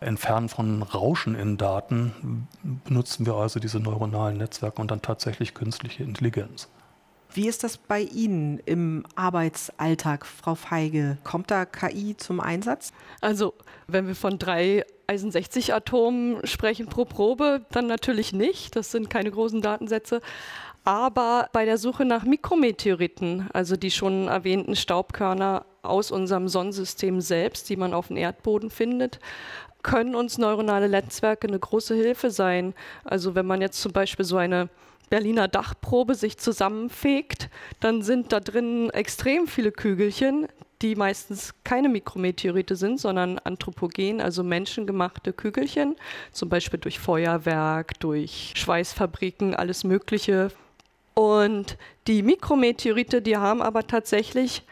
[0.00, 2.46] Entfernen von Rauschen in Daten
[2.84, 6.68] benutzen wir also diese neuronalen Netzwerke und dann tatsächlich künstliche Intelligenz.
[7.32, 11.18] Wie ist das bei Ihnen im Arbeitsalltag, Frau Feige?
[11.24, 12.92] Kommt da KI zum Einsatz?
[13.20, 13.54] Also,
[13.88, 18.76] wenn wir von drei Eisen 60 Atomen sprechen pro Probe, dann natürlich nicht.
[18.76, 20.20] Das sind keine großen Datensätze.
[20.84, 27.70] Aber bei der Suche nach Mikrometeoriten, also die schon erwähnten Staubkörner aus unserem Sonnensystem selbst,
[27.70, 29.18] die man auf dem Erdboden findet,
[29.82, 32.74] können uns neuronale Netzwerke eine große Hilfe sein.
[33.04, 34.68] Also wenn man jetzt zum Beispiel so eine
[35.10, 37.48] Berliner Dachprobe sich zusammenfegt,
[37.80, 40.48] dann sind da drin extrem viele Kügelchen,
[40.82, 45.96] die meistens keine Mikrometeorite sind, sondern anthropogen, also menschengemachte Kügelchen,
[46.32, 50.48] zum Beispiel durch Feuerwerk, durch Schweißfabriken, alles Mögliche.
[51.14, 54.62] Und die Mikrometeorite, die haben aber tatsächlich,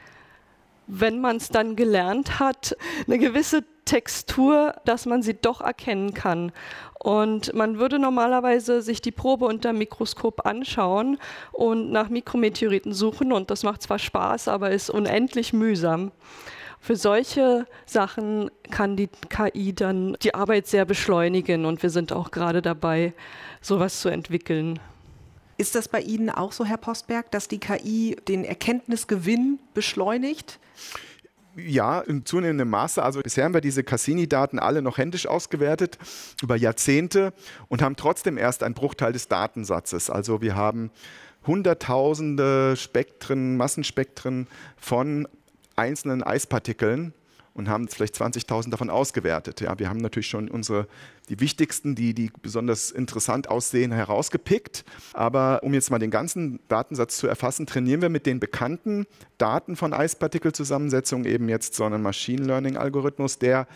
[0.87, 6.53] wenn man es dann gelernt hat, eine gewisse Textur, dass man sie doch erkennen kann.
[6.99, 11.19] Und man würde normalerweise sich die Probe unter Mikroskop anschauen
[11.51, 13.33] und nach Mikrometeoriten suchen.
[13.33, 16.13] Und das macht zwar Spaß, aber ist unendlich mühsam.
[16.79, 21.65] Für solche Sachen kann die KI dann die Arbeit sehr beschleunigen.
[21.65, 23.15] Und wir sind auch gerade dabei,
[23.61, 24.81] sowas zu entwickeln.
[25.59, 30.59] Ist das bei Ihnen auch so, Herr Postberg, dass die KI den Erkenntnisgewinn beschleunigt?
[31.57, 33.03] Ja, in zunehmendem Maße.
[33.03, 35.99] Also bisher haben wir diese Cassini-Daten alle noch händisch ausgewertet
[36.43, 37.35] über Jahrzehnte
[37.69, 40.09] und haben trotzdem erst einen Bruchteil des Datensatzes.
[40.09, 40.91] Also wir haben
[41.47, 45.27] Hunderttausende Spektren, Massenspektren von
[45.75, 47.13] einzelnen Eispartikeln
[47.55, 49.61] und haben vielleicht 20.000 davon ausgewertet.
[49.61, 50.87] Ja, wir haben natürlich schon unsere,
[51.33, 54.85] die wichtigsten, die, die besonders interessant aussehen, herausgepickt.
[55.15, 59.07] Aber um jetzt mal den ganzen Datensatz zu erfassen, trainieren wir mit den bekannten
[59.39, 63.67] Daten von Eispartikelzusammensetzungen eben jetzt so einen Machine Learning-Algorithmus, der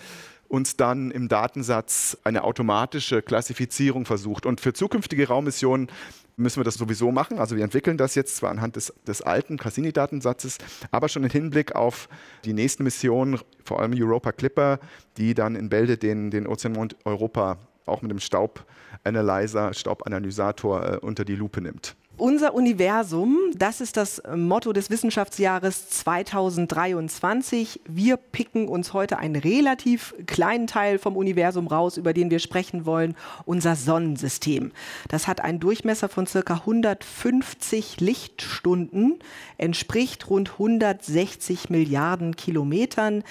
[0.48, 4.44] uns dann im Datensatz eine automatische Klassifizierung versucht.
[4.44, 5.88] Und für zukünftige Raummissionen
[6.36, 7.38] müssen wir das sowieso machen.
[7.38, 10.58] Also wir entwickeln das jetzt zwar anhand des, des alten Cassini-Datensatzes,
[10.90, 12.08] aber schon im Hinblick auf
[12.44, 14.78] die nächsten Missionen, vor allem Europa Clipper,
[15.16, 21.24] die dann in Bälde den, den Ozeanmond Europa auch mit dem Staubanalyzer, Staubanalysator äh, unter
[21.24, 21.96] die Lupe nimmt.
[22.18, 27.82] Unser Universum, das ist das Motto des Wissenschaftsjahres 2023.
[27.86, 32.86] Wir picken uns heute einen relativ kleinen Teil vom Universum raus, über den wir sprechen
[32.86, 34.72] wollen, unser Sonnensystem.
[35.08, 39.18] Das hat einen Durchmesser von circa 150 Lichtstunden,
[39.58, 43.24] entspricht rund 160 Milliarden Kilometern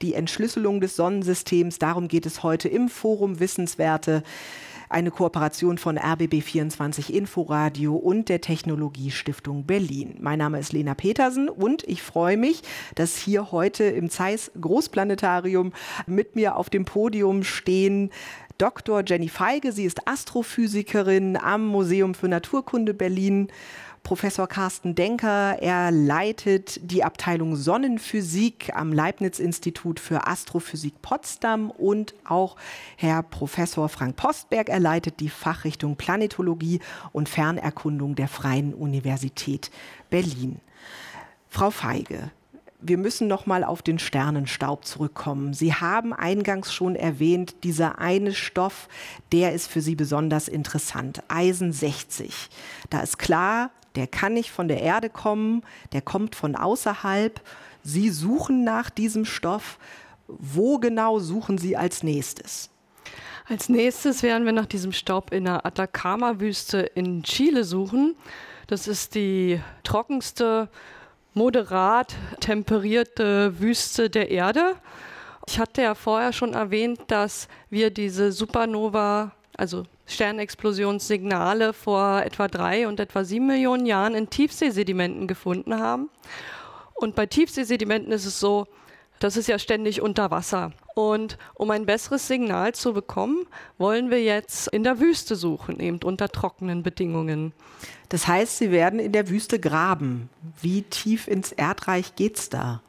[0.00, 1.80] die Entschlüsselung des Sonnensystems.
[1.80, 4.22] Darum geht es heute im Forum Wissenswerte
[4.88, 10.16] eine Kooperation von RBB24 Inforadio und der Technologiestiftung Berlin.
[10.20, 12.62] Mein Name ist Lena Petersen und ich freue mich,
[12.94, 15.72] dass hier heute im Zeiss Großplanetarium
[16.06, 18.10] mit mir auf dem Podium stehen
[18.58, 19.04] Dr.
[19.06, 19.70] Jenny Feige.
[19.70, 23.48] Sie ist Astrophysikerin am Museum für Naturkunde Berlin
[24.02, 25.58] Professor Carsten Denker.
[25.60, 32.56] Er leitet die Abteilung Sonnenphysik am Leibniz-Institut für Astrophysik Potsdam und auch
[32.96, 34.68] Herr Professor Frank Postberg.
[34.68, 36.80] Er leitet die Fachrichtung Planetologie
[37.12, 39.70] und Fernerkundung der Freien Universität
[40.10, 40.60] Berlin.
[41.48, 42.30] Frau Feige,
[42.80, 45.52] wir müssen noch mal auf den Sternenstaub zurückkommen.
[45.52, 48.88] Sie haben eingangs schon erwähnt, dieser eine Stoff,
[49.32, 52.48] der ist für Sie besonders interessant, Eisen 60.
[52.90, 57.40] Da ist klar, der kann nicht von der Erde kommen, der kommt von außerhalb.
[57.82, 59.78] Sie suchen nach diesem Stoff.
[60.28, 62.70] Wo genau suchen Sie als nächstes?
[63.48, 68.14] Als nächstes werden wir nach diesem Staub in der Atacama-Wüste in Chile suchen.
[68.66, 70.68] Das ist die trockenste,
[71.34, 74.76] moderat temperierte Wüste der Erde.
[75.46, 82.88] Ich hatte ja vorher schon erwähnt, dass wir diese Supernova, also Sternexplosionssignale vor etwa drei
[82.88, 86.08] und etwa sieben Millionen Jahren in Tiefseesedimenten gefunden haben.
[86.94, 88.66] Und bei Tiefseesedimenten ist es so,
[89.18, 90.72] das ist ja ständig unter Wasser.
[90.94, 93.46] Und um ein besseres Signal zu bekommen,
[93.78, 97.52] wollen wir jetzt in der Wüste suchen, eben unter trockenen Bedingungen.
[98.08, 100.28] Das heißt, Sie werden in der Wüste graben.
[100.62, 102.80] Wie tief ins Erdreich geht's da?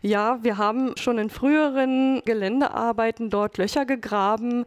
[0.00, 4.64] Ja, wir haben schon in früheren Geländearbeiten dort Löcher gegraben.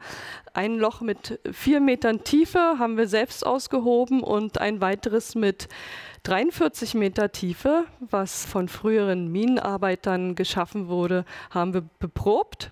[0.54, 5.70] Ein Loch mit vier Metern Tiefe haben wir selbst ausgehoben und ein weiteres mit
[6.24, 12.72] 43 Meter Tiefe, was von früheren Minenarbeitern geschaffen wurde, haben wir beprobt.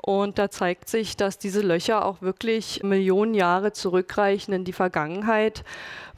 [0.00, 5.64] Und da zeigt sich, dass diese Löcher auch wirklich Millionen Jahre zurückreichen in die Vergangenheit,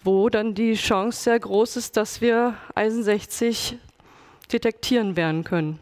[0.05, 3.79] wo dann die Chance sehr groß ist, dass wir Eisen 60
[4.53, 5.79] detektieren werden können.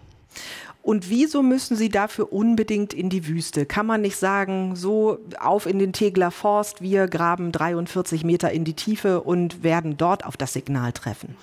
[0.82, 3.66] Und wieso müssen Sie dafür unbedingt in die Wüste?
[3.66, 8.64] Kann man nicht sagen, so auf in den Tegler Forst, wir graben 43 Meter in
[8.64, 11.36] die Tiefe und werden dort auf das Signal treffen?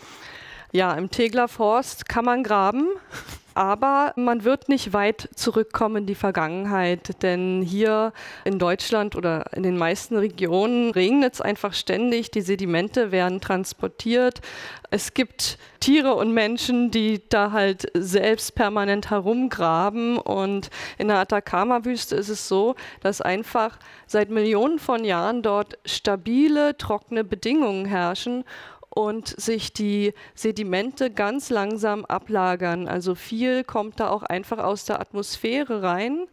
[0.71, 2.87] Ja, im Tegler Forst kann man graben.
[3.55, 8.13] Aber man wird nicht weit zurückkommen in die Vergangenheit, denn hier
[8.45, 14.41] in Deutschland oder in den meisten Regionen regnet es einfach ständig, die Sedimente werden transportiert.
[14.89, 20.17] Es gibt Tiere und Menschen, die da halt selbst permanent herumgraben.
[20.17, 26.77] Und in der Atacama-Wüste ist es so, dass einfach seit Millionen von Jahren dort stabile,
[26.77, 28.43] trockene Bedingungen herrschen
[28.93, 32.87] und sich die Sedimente ganz langsam ablagern.
[32.87, 36.27] Also viel kommt da auch einfach aus der Atmosphäre rein,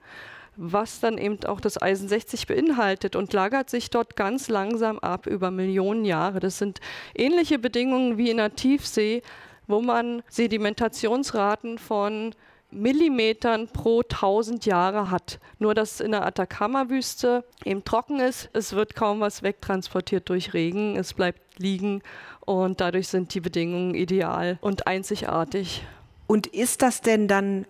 [0.56, 5.26] was dann eben auch das Eisen 60 beinhaltet und lagert sich dort ganz langsam ab
[5.26, 6.38] über Millionen Jahre.
[6.38, 6.80] Das sind
[7.14, 9.22] ähnliche Bedingungen wie in der Tiefsee,
[9.66, 12.34] wo man Sedimentationsraten von
[12.72, 15.40] Millimetern pro 1000 Jahre hat.
[15.58, 20.96] Nur dass in der Atacama-Wüste eben trocken ist, es wird kaum was wegtransportiert durch Regen,
[20.96, 22.02] es bleibt liegen
[22.50, 25.84] und dadurch sind die Bedingungen ideal und einzigartig.
[26.26, 27.64] Und ist das denn dann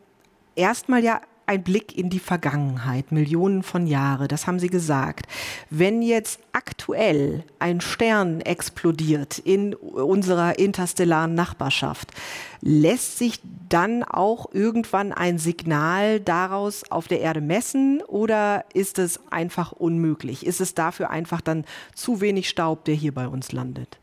[0.57, 5.27] erstmal ja ein Blick in die Vergangenheit, Millionen von Jahren, das haben Sie gesagt.
[5.69, 12.13] Wenn jetzt aktuell ein Stern explodiert in unserer interstellaren Nachbarschaft,
[12.63, 19.21] lässt sich dann auch irgendwann ein Signal daraus auf der Erde messen oder ist es
[19.31, 20.47] einfach unmöglich?
[20.47, 23.99] Ist es dafür einfach dann zu wenig Staub, der hier bei uns landet?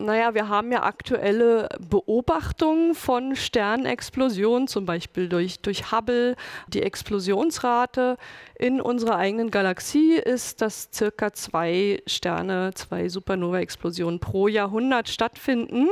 [0.00, 6.36] Naja, wir haben ja aktuelle Beobachtungen von Sternexplosionen, zum Beispiel durch, durch Hubble.
[6.68, 8.16] Die Explosionsrate
[8.54, 15.88] in unserer eigenen Galaxie ist, dass circa zwei Sterne, zwei Supernova-Explosionen pro Jahrhundert stattfinden.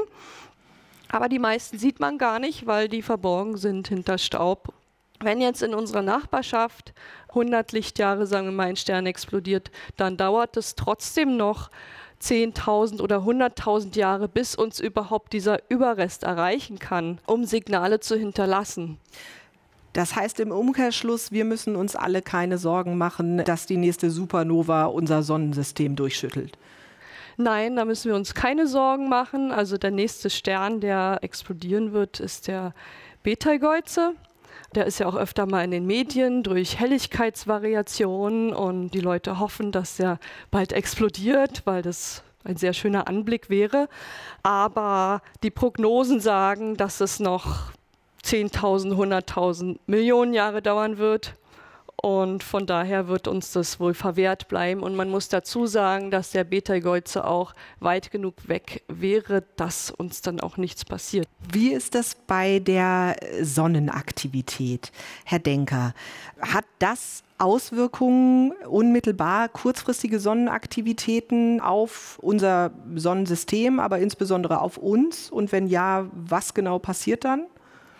[1.08, 4.72] Aber die meisten sieht man gar nicht, weil die verborgen sind hinter Staub.
[5.18, 6.92] Wenn jetzt in unserer Nachbarschaft
[7.30, 11.70] 100 Lichtjahre, sagen wir mal, ein Stern explodiert, dann dauert es trotzdem noch
[12.26, 18.98] 10.000 oder 100.000 Jahre, bis uns überhaupt dieser Überrest erreichen kann, um Signale zu hinterlassen.
[19.92, 24.86] Das heißt im Umkehrschluss, wir müssen uns alle keine Sorgen machen, dass die nächste Supernova
[24.86, 26.58] unser Sonnensystem durchschüttelt.
[27.38, 29.52] Nein, da müssen wir uns keine Sorgen machen.
[29.52, 32.74] Also der nächste Stern, der explodieren wird, ist der
[33.22, 34.14] Betelgeuse.
[34.74, 39.72] Der ist ja auch öfter mal in den Medien durch Helligkeitsvariationen und die Leute hoffen,
[39.72, 40.18] dass der
[40.50, 43.88] bald explodiert, weil das ein sehr schöner Anblick wäre.
[44.42, 47.72] Aber die Prognosen sagen, dass es noch
[48.24, 51.34] 10.000, 100.000 Millionen Jahre dauern wird.
[52.02, 54.82] Und von daher wird uns das wohl verwehrt bleiben.
[54.82, 60.20] Und man muss dazu sagen, dass der Betelgeuse auch weit genug weg wäre, dass uns
[60.20, 61.26] dann auch nichts passiert.
[61.50, 64.92] Wie ist das bei der Sonnenaktivität,
[65.24, 65.94] Herr Denker?
[66.40, 75.30] Hat das Auswirkungen, unmittelbar kurzfristige Sonnenaktivitäten auf unser Sonnensystem, aber insbesondere auf uns?
[75.30, 77.46] Und wenn ja, was genau passiert dann?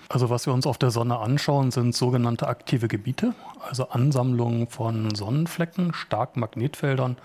[0.08, 3.34] Also was wir uns auf der Sonne anschauen, sind sogenannte aktive Gebiete,
[3.68, 7.16] also Ansammlungen von Sonnenflecken, starken Magnetfeldern.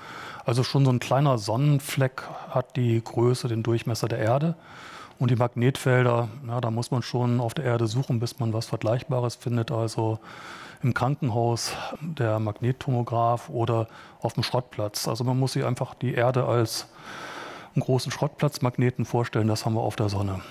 [0.45, 4.55] Also schon so ein kleiner Sonnenfleck hat die Größe, den Durchmesser der Erde.
[5.19, 8.65] Und die Magnetfelder, ja, da muss man schon auf der Erde suchen, bis man was
[8.65, 9.71] Vergleichbares findet.
[9.71, 10.17] Also
[10.81, 13.87] im Krankenhaus der Magnettomograph oder
[14.21, 15.07] auf dem Schrottplatz.
[15.07, 16.87] Also man muss sich einfach die Erde als
[17.75, 19.47] einen großen Schrottplatzmagneten vorstellen.
[19.47, 20.41] Das haben wir auf der Sonne.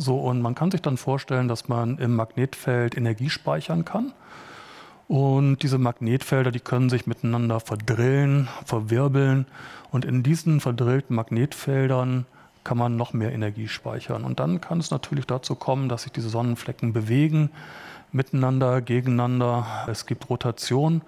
[0.00, 4.12] So, und man kann sich dann vorstellen, dass man im Magnetfeld Energie speichern kann.
[5.08, 9.46] Und diese Magnetfelder, die können sich miteinander verdrillen, verwirbeln.
[9.90, 12.26] Und in diesen verdrillten Magnetfeldern
[12.62, 14.22] kann man noch mehr Energie speichern.
[14.22, 17.50] Und dann kann es natürlich dazu kommen, dass sich diese Sonnenflecken bewegen,
[18.12, 19.66] miteinander, gegeneinander.
[19.88, 21.02] Es gibt Rotation.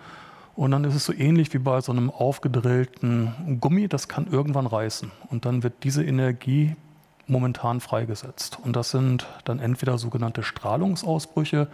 [0.56, 4.66] Und dann ist es so ähnlich wie bei so einem aufgedrillten Gummi, das kann irgendwann
[4.66, 5.12] reißen.
[5.28, 6.74] Und dann wird diese Energie
[7.30, 8.58] momentan freigesetzt.
[8.62, 11.68] Und das sind dann entweder sogenannte Strahlungsausbrüche,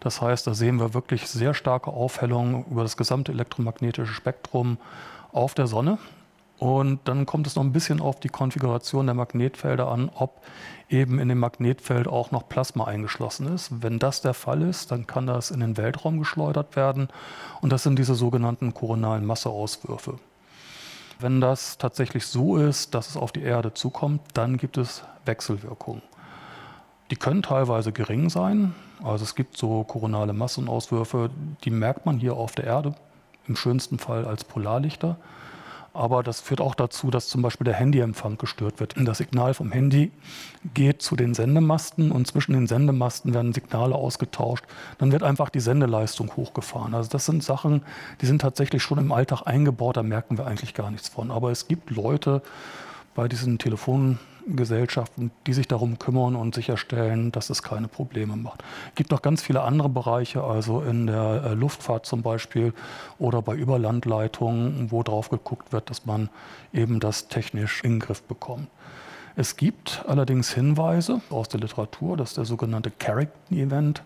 [0.00, 4.78] das heißt, da sehen wir wirklich sehr starke Aufhellungen über das gesamte elektromagnetische Spektrum
[5.32, 5.98] auf der Sonne.
[6.58, 10.42] Und dann kommt es noch ein bisschen auf die Konfiguration der Magnetfelder an, ob
[10.90, 13.82] eben in dem Magnetfeld auch noch Plasma eingeschlossen ist.
[13.82, 17.08] Wenn das der Fall ist, dann kann das in den Weltraum geschleudert werden.
[17.62, 20.18] Und das sind diese sogenannten koronalen Masseauswürfe.
[21.20, 26.02] Wenn das tatsächlich so ist, dass es auf die Erde zukommt, dann gibt es Wechselwirkungen.
[27.10, 28.74] Die können teilweise gering sein.
[29.02, 31.30] Also es gibt so koronale Massenauswürfe,
[31.64, 32.94] die merkt man hier auf der Erde,
[33.46, 35.16] im schönsten Fall als Polarlichter.
[35.92, 38.94] Aber das führt auch dazu, dass zum Beispiel der Handyempfang gestört wird.
[38.96, 40.12] Das Signal vom Handy
[40.72, 44.64] geht zu den Sendemasten und zwischen den Sendemasten werden Signale ausgetauscht.
[44.98, 46.94] Dann wird einfach die Sendeleistung hochgefahren.
[46.94, 47.82] Also das sind Sachen,
[48.20, 51.30] die sind tatsächlich schon im Alltag eingebaut, da merken wir eigentlich gar nichts von.
[51.30, 52.42] Aber es gibt Leute
[53.14, 58.62] bei diesen Telefonen, Gesellschaften, die sich darum kümmern und sicherstellen, dass es keine Probleme macht.
[58.88, 62.72] Es gibt noch ganz viele andere Bereiche, also in der äh, Luftfahrt zum Beispiel
[63.18, 66.28] oder bei Überlandleitungen, wo drauf geguckt wird, dass man
[66.72, 68.68] eben das technisch in den Griff bekommt.
[69.36, 74.02] Es gibt allerdings Hinweise aus der Literatur, dass der sogenannte Carrington-Event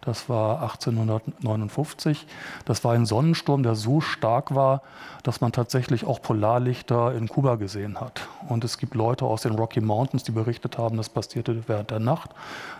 [0.00, 2.26] das war 1859.
[2.64, 4.82] Das war ein Sonnensturm, der so stark war,
[5.22, 8.22] dass man tatsächlich auch Polarlichter in Kuba gesehen hat.
[8.48, 12.00] Und es gibt Leute aus den Rocky Mountains, die berichtet haben, das passierte während der
[12.00, 12.30] Nacht,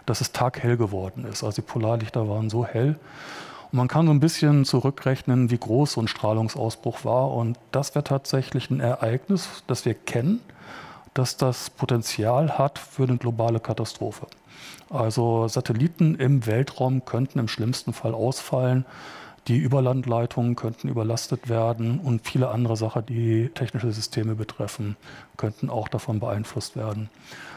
[0.06, 1.44] dass es taghell geworden ist.
[1.44, 2.98] Also die Polarlichter waren so hell.
[3.70, 7.32] Und man kann so ein bisschen zurückrechnen, wie groß so ein Strahlungsausbruch war.
[7.32, 10.40] Und das wäre tatsächlich ein Ereignis, das wir kennen,
[11.12, 14.26] dass das Potenzial hat für eine globale Katastrophe.
[14.88, 18.84] Also Satelliten im Weltraum könnten im schlimmsten Fall ausfallen.
[19.48, 24.96] Die Überlandleitungen könnten überlastet werden und viele andere Sachen, die technische Systeme betreffen,
[25.36, 27.08] könnten auch davon beeinflusst werden.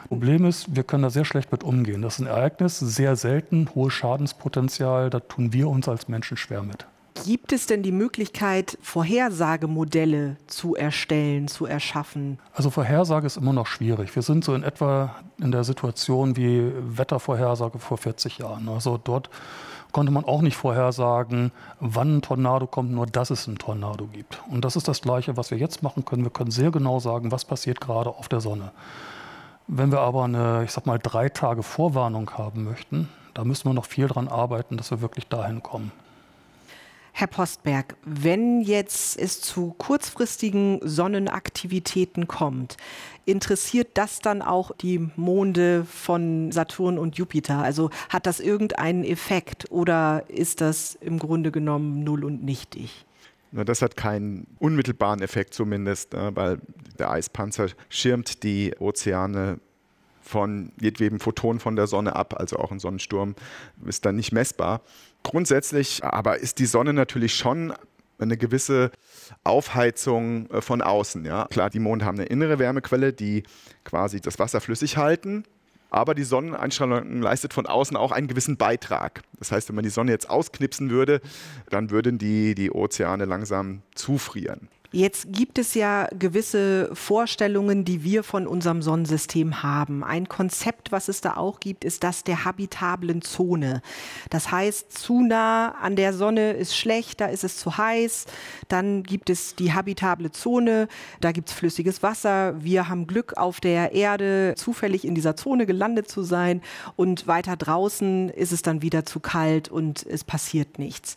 [0.07, 2.01] Problem ist, wir können da sehr schlecht mit umgehen.
[2.01, 6.63] Das ist ein Ereignis, sehr selten, hohes Schadenspotenzial, da tun wir uns als Menschen schwer
[6.63, 6.85] mit.
[7.26, 12.39] Gibt es denn die Möglichkeit, Vorhersagemodelle zu erstellen, zu erschaffen?
[12.53, 14.14] Also Vorhersage ist immer noch schwierig.
[14.16, 18.68] Wir sind so in etwa in der Situation wie Wettervorhersage vor 40 Jahren.
[18.68, 19.30] Also dort
[19.91, 24.41] konnte man auch nicht vorhersagen, wann ein Tornado kommt, nur dass es ein Tornado gibt.
[24.49, 26.24] Und das ist das Gleiche, was wir jetzt machen können.
[26.24, 28.72] Wir können sehr genau sagen, was passiert gerade auf der Sonne.
[29.68, 33.74] Wenn wir aber eine, ich sag mal, drei Tage Vorwarnung haben möchten, da müssen wir
[33.74, 35.91] noch viel dran arbeiten, dass wir wirklich dahin kommen.
[37.16, 42.76] Herr Postberg, wenn jetzt es zu kurzfristigen Sonnenaktivitäten kommt,
[43.26, 47.59] interessiert das dann auch die Monde von Saturn und Jupiter?
[47.59, 53.05] Also hat das irgendeinen Effekt oder ist das im Grunde genommen null und nichtig?
[53.51, 56.59] Das hat keinen unmittelbaren Effekt zumindest, ne, weil
[56.97, 59.59] der Eispanzer schirmt die Ozeane
[60.24, 63.36] von jedwedem Photon von der Sonne ab, also auch ein Sonnensturm
[63.86, 64.82] ist dann nicht messbar.
[65.24, 67.74] Grundsätzlich aber ist die Sonne natürlich schon
[68.19, 68.91] eine gewisse
[69.43, 71.26] Aufheizung äh, von außen.
[71.26, 71.47] Ja.
[71.49, 73.43] Klar, die Monde haben eine innere Wärmequelle, die
[73.84, 75.43] quasi das Wasser flüssig halten.
[75.89, 79.21] Aber die Sonneneinstrahlung leistet von außen auch einen gewissen Beitrag.
[79.38, 81.21] Das heißt, wenn man die Sonne jetzt ausknipsen würde,
[81.69, 84.69] dann würden die, die Ozeane langsam zufrieren.
[84.95, 90.03] Jetzt gibt es ja gewisse Vorstellungen, die wir von unserem Sonnensystem haben.
[90.03, 93.81] Ein Konzept, was es da auch gibt, ist das der habitablen Zone.
[94.29, 98.27] Das heißt, zu nah an der Sonne ist schlecht, da ist es zu heiß.
[98.67, 100.87] Dann gibt es die habitable Zone,
[101.21, 102.63] da gibt es flüssiges Wasser.
[102.63, 106.61] Wir haben Glück, auf der Erde zufällig in dieser Zone gelandet zu sein.
[106.95, 111.15] Und weiter draußen ist es dann wieder zu kalt und es passiert nichts.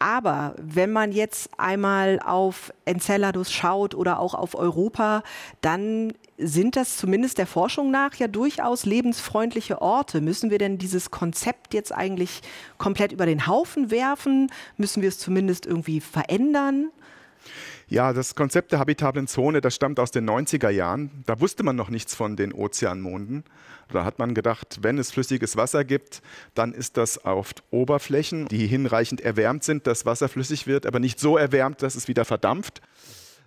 [0.00, 5.22] Aber wenn man jetzt einmal auf Enceladus schaut oder auch auf Europa,
[5.60, 10.22] dann sind das zumindest der Forschung nach ja durchaus lebensfreundliche Orte.
[10.22, 12.40] Müssen wir denn dieses Konzept jetzt eigentlich
[12.78, 14.50] komplett über den Haufen werfen?
[14.78, 16.90] Müssen wir es zumindest irgendwie verändern?
[17.92, 21.10] Ja, das Konzept der habitablen Zone, das stammt aus den 90er Jahren.
[21.26, 23.42] Da wusste man noch nichts von den Ozeanmonden.
[23.88, 26.22] Da hat man gedacht, wenn es flüssiges Wasser gibt,
[26.54, 31.18] dann ist das auf Oberflächen, die hinreichend erwärmt sind, dass Wasser flüssig wird, aber nicht
[31.18, 32.80] so erwärmt, dass es wieder verdampft.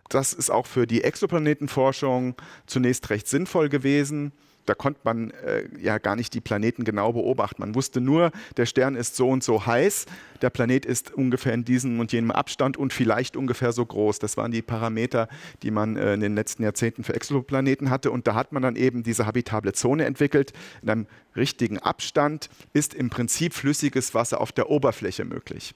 [0.09, 2.35] Das ist auch für die Exoplanetenforschung
[2.65, 4.33] zunächst recht sinnvoll gewesen
[4.65, 7.61] da konnte man äh, ja gar nicht die Planeten genau beobachten.
[7.61, 10.05] Man wusste nur, der Stern ist so und so heiß,
[10.41, 14.19] der Planet ist ungefähr in diesem und jenem Abstand und vielleicht ungefähr so groß.
[14.19, 15.27] Das waren die Parameter,
[15.63, 18.11] die man äh, in den letzten Jahrzehnten für Exoplaneten hatte.
[18.11, 20.53] Und da hat man dann eben diese habitable Zone entwickelt.
[20.81, 25.75] In einem richtigen Abstand ist im Prinzip flüssiges Wasser auf der Oberfläche möglich.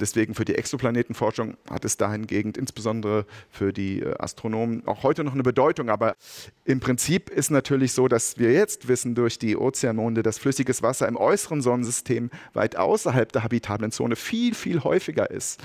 [0.00, 5.34] Deswegen für die Exoplanetenforschung hat es dahingehend insbesondere für die äh, Astronomen auch heute noch
[5.34, 5.90] eine Bedeutung.
[5.90, 6.16] Aber
[6.64, 11.06] im Prinzip ist natürlich so, dass wir jetzt wissen durch die Ozeanmonde, dass flüssiges Wasser
[11.08, 15.60] im äußeren Sonnensystem weit außerhalb der habitablen Zone viel, viel häufiger ist.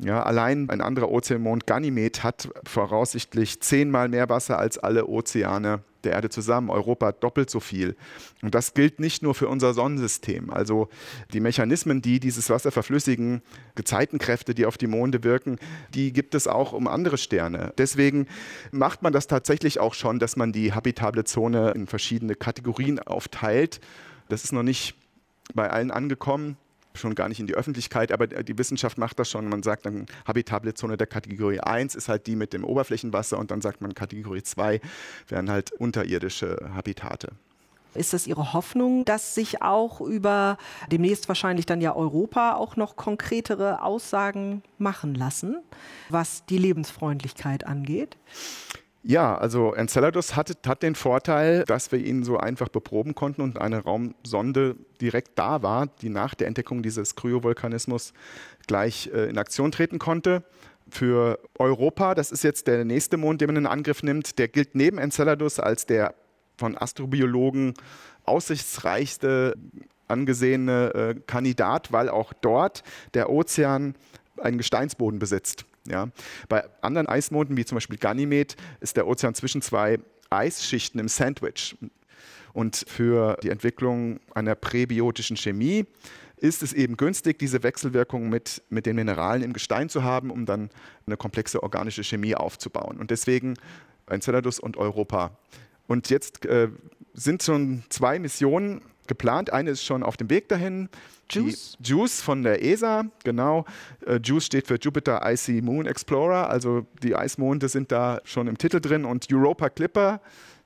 [0.00, 6.12] Ja, allein ein anderer Ozeanmond, Ganymed, hat voraussichtlich zehnmal mehr Wasser als alle Ozeane der
[6.12, 6.70] Erde zusammen.
[6.70, 7.96] Europa doppelt so viel.
[8.42, 10.50] Und das gilt nicht nur für unser Sonnensystem.
[10.50, 10.88] Also
[11.32, 13.42] die Mechanismen, die dieses Wasser verflüssigen,
[13.74, 15.58] Gezeitenkräfte, die auf die Monde wirken,
[15.94, 17.72] die gibt es auch um andere Sterne.
[17.78, 18.26] Deswegen
[18.70, 23.80] macht man das tatsächlich auch schon, dass man die habitable Zone in verschiedene Kategorien aufteilt.
[24.28, 24.94] Das ist noch nicht
[25.54, 26.56] bei allen angekommen
[26.98, 29.48] schon gar nicht in die Öffentlichkeit, aber die Wissenschaft macht das schon.
[29.48, 33.50] Man sagt dann, habitable Zone der Kategorie 1 ist halt die mit dem Oberflächenwasser und
[33.50, 34.80] dann sagt man, Kategorie 2
[35.28, 37.32] wären halt unterirdische Habitate.
[37.94, 40.58] Ist das Ihre Hoffnung, dass sich auch über
[40.92, 45.62] demnächst wahrscheinlich dann ja Europa auch noch konkretere Aussagen machen lassen,
[46.10, 48.16] was die Lebensfreundlichkeit angeht?
[49.08, 53.58] Ja, also Enceladus hat, hat den Vorteil, dass wir ihn so einfach beproben konnten und
[53.58, 58.12] eine Raumsonde direkt da war, die nach der Entdeckung dieses Kryovolkanismus
[58.66, 60.44] gleich äh, in Aktion treten konnte.
[60.90, 64.74] Für Europa, das ist jetzt der nächste Mond, den man in Angriff nimmt, der gilt
[64.74, 66.14] neben Enceladus als der
[66.58, 67.72] von Astrobiologen
[68.24, 69.54] aussichtsreichste
[70.06, 72.82] angesehene äh, Kandidat, weil auch dort
[73.14, 73.94] der Ozean
[74.36, 75.64] einen Gesteinsboden besitzt.
[75.90, 76.08] Ja.
[76.48, 79.98] Bei anderen Eismonden, wie zum Beispiel Ganymed, ist der Ozean zwischen zwei
[80.30, 81.76] Eisschichten im Sandwich.
[82.52, 85.86] Und für die Entwicklung einer präbiotischen Chemie
[86.36, 90.46] ist es eben günstig, diese Wechselwirkung mit, mit den Mineralen im Gestein zu haben, um
[90.46, 90.70] dann
[91.06, 92.98] eine komplexe organische Chemie aufzubauen.
[92.98, 93.54] Und deswegen
[94.06, 95.36] Enceladus und Europa.
[95.86, 96.68] Und jetzt äh,
[97.14, 99.52] sind schon zwei Missionen geplant.
[99.52, 100.88] Eine ist schon auf dem Weg dahin.
[101.30, 101.76] JUICE?
[101.78, 103.64] Die JUICE von der ESA, genau.
[104.06, 108.56] Äh, JUICE steht für Jupiter Icy Moon Explorer, also die Eismonde sind da schon im
[108.56, 109.04] Titel drin.
[109.04, 110.20] Und Europa Clipper,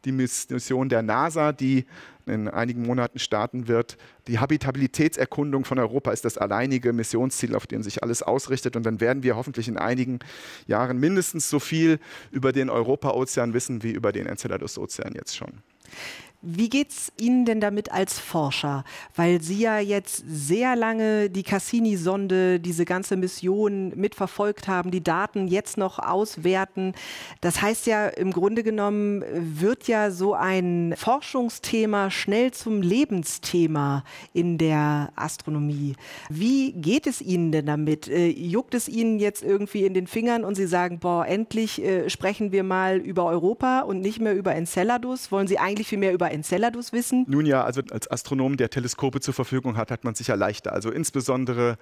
[0.05, 1.87] die Mission der NASA, die
[2.27, 3.97] in einigen Monaten starten wird.
[4.29, 8.77] Die Habitabilitätserkundung von Europa ist das alleinige Missionsziel, auf dem sich alles ausrichtet.
[8.77, 10.21] Und dann werden wir hoffentlich in einigen
[10.67, 11.99] Jahren mindestens so viel
[12.31, 15.63] über den Europa-Ozean wissen wie über den Enceladus-Ozean jetzt schon.
[16.45, 18.83] Wie geht es Ihnen denn damit als Forscher?
[19.15, 25.47] Weil Sie ja jetzt sehr lange die Cassini-Sonde, diese ganze Mission mitverfolgt haben, die Daten
[25.47, 26.95] jetzt noch auswerten.
[27.41, 34.59] Das heißt ja, im Grunde genommen wird ja so ein Forschungsthema schnell zum Lebensthema in
[34.59, 35.95] der Astronomie.
[36.29, 38.09] Wie geht es Ihnen denn damit?
[38.09, 42.11] Äh, juckt es Ihnen jetzt irgendwie in den Fingern und Sie sagen, boah, endlich äh,
[42.11, 45.31] sprechen wir mal über Europa und nicht mehr über Enceladus?
[45.31, 47.25] Wollen Sie eigentlich viel mehr über Enceladus wissen?
[47.29, 50.73] Nun ja, also als Astronom, der Teleskope zur Verfügung hat, hat man sicher leichter.
[50.73, 51.79] Also insbesondere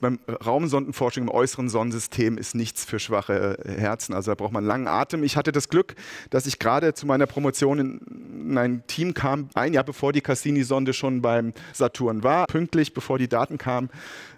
[0.00, 4.14] beim Raumsondenforschung im äußeren Sonnensystem ist nichts für schwache Herzen.
[4.14, 5.22] Also da braucht man langen Atem.
[5.22, 5.94] Ich hatte das Glück,
[6.30, 10.92] dass ich gerade zu meiner Promotion in ein Team kam, ein Jahr bevor die Cassini-Sonde
[10.92, 13.90] schon beim Saturn war, pünktlich bevor die Daten kamen.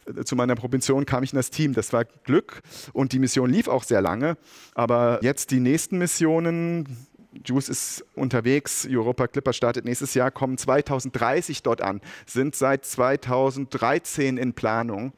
[0.07, 1.75] Äh, zu meiner Promotion kam ich in das Team.
[1.75, 4.37] Das war Glück und die Mission lief auch sehr lange.
[4.75, 7.09] Aber jetzt die nächsten Missionen,
[7.45, 14.37] Juice ist unterwegs, Europa Clipper startet nächstes Jahr, kommen 2030 dort an, sind seit 2013
[14.37, 15.13] in Planung.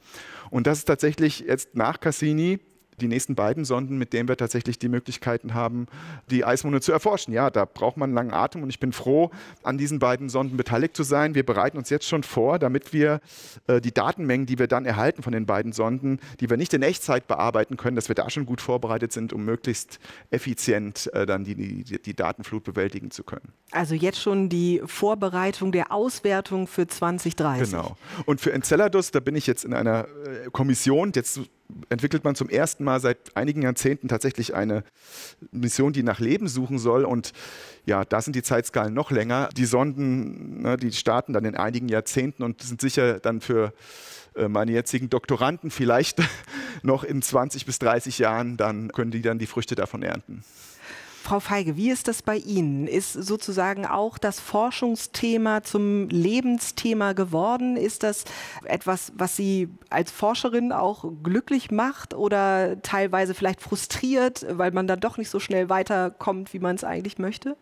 [0.51, 2.61] Und das ist tatsächlich jetzt nach Cassini
[3.01, 5.86] die nächsten beiden Sonden, mit denen wir tatsächlich die Möglichkeiten haben,
[6.30, 7.32] die Eismonde zu erforschen.
[7.32, 9.30] Ja, da braucht man einen langen Atem und ich bin froh,
[9.62, 11.34] an diesen beiden Sonden beteiligt zu sein.
[11.34, 13.20] Wir bereiten uns jetzt schon vor, damit wir
[13.66, 16.82] äh, die Datenmengen, die wir dann erhalten von den beiden Sonden, die wir nicht in
[16.82, 19.99] Echtzeit bearbeiten können, dass wir da schon gut vorbereitet sind, um möglichst
[20.30, 23.53] effizient äh, dann die, die, die Datenflut bewältigen zu können.
[23.72, 27.70] Also jetzt schon die Vorbereitung der Auswertung für 2030.
[27.70, 27.97] Genau.
[28.24, 31.40] Und für Enceladus, da bin ich jetzt in einer äh, Kommission, jetzt
[31.89, 34.85] entwickelt man zum ersten Mal seit einigen Jahrzehnten tatsächlich eine
[35.51, 37.05] Mission, die nach Leben suchen soll.
[37.05, 37.33] Und
[37.85, 39.49] ja, da sind die Zeitskalen noch länger.
[39.57, 43.73] Die Sonden, ne, die starten dann in einigen Jahrzehnten und sind sicher dann für
[44.37, 46.23] äh, meine jetzigen Doktoranden vielleicht
[46.83, 50.45] noch in 20 bis 30 Jahren, dann können die dann die Früchte davon ernten.
[51.27, 52.87] Frau Feige, wie ist das bei Ihnen?
[52.87, 57.77] Ist sozusagen auch das Forschungsthema zum Lebensthema geworden?
[57.77, 58.27] Ist das
[58.64, 65.01] etwas, was Sie als Forscherin auch glücklich macht oder teilweise vielleicht frustriert, weil man dann
[65.01, 67.57] doch nicht so schnell weiterkommt, wie man es eigentlich möchte?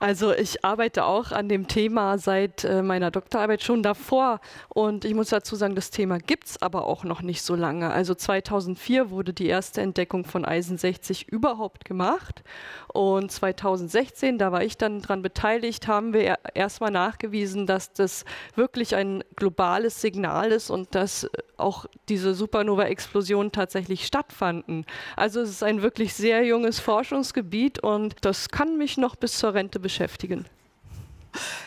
[0.00, 5.14] Also ich arbeite auch an dem Thema seit äh, meiner Doktorarbeit schon davor und ich
[5.14, 7.90] muss dazu sagen, das Thema gibt's aber auch noch nicht so lange.
[7.90, 12.44] Also 2004 wurde die erste Entdeckung von Eisen 60 überhaupt gemacht
[12.92, 18.24] und 2016, da war ich dann dran beteiligt, haben wir erstmal nachgewiesen, dass das
[18.54, 24.86] wirklich ein globales Signal ist und dass auch diese Supernova-Explosionen tatsächlich stattfanden.
[25.16, 29.54] Also es ist ein wirklich sehr junges Forschungsgebiet und das kann mich noch bis zur
[29.54, 30.44] Rente beschäftigen.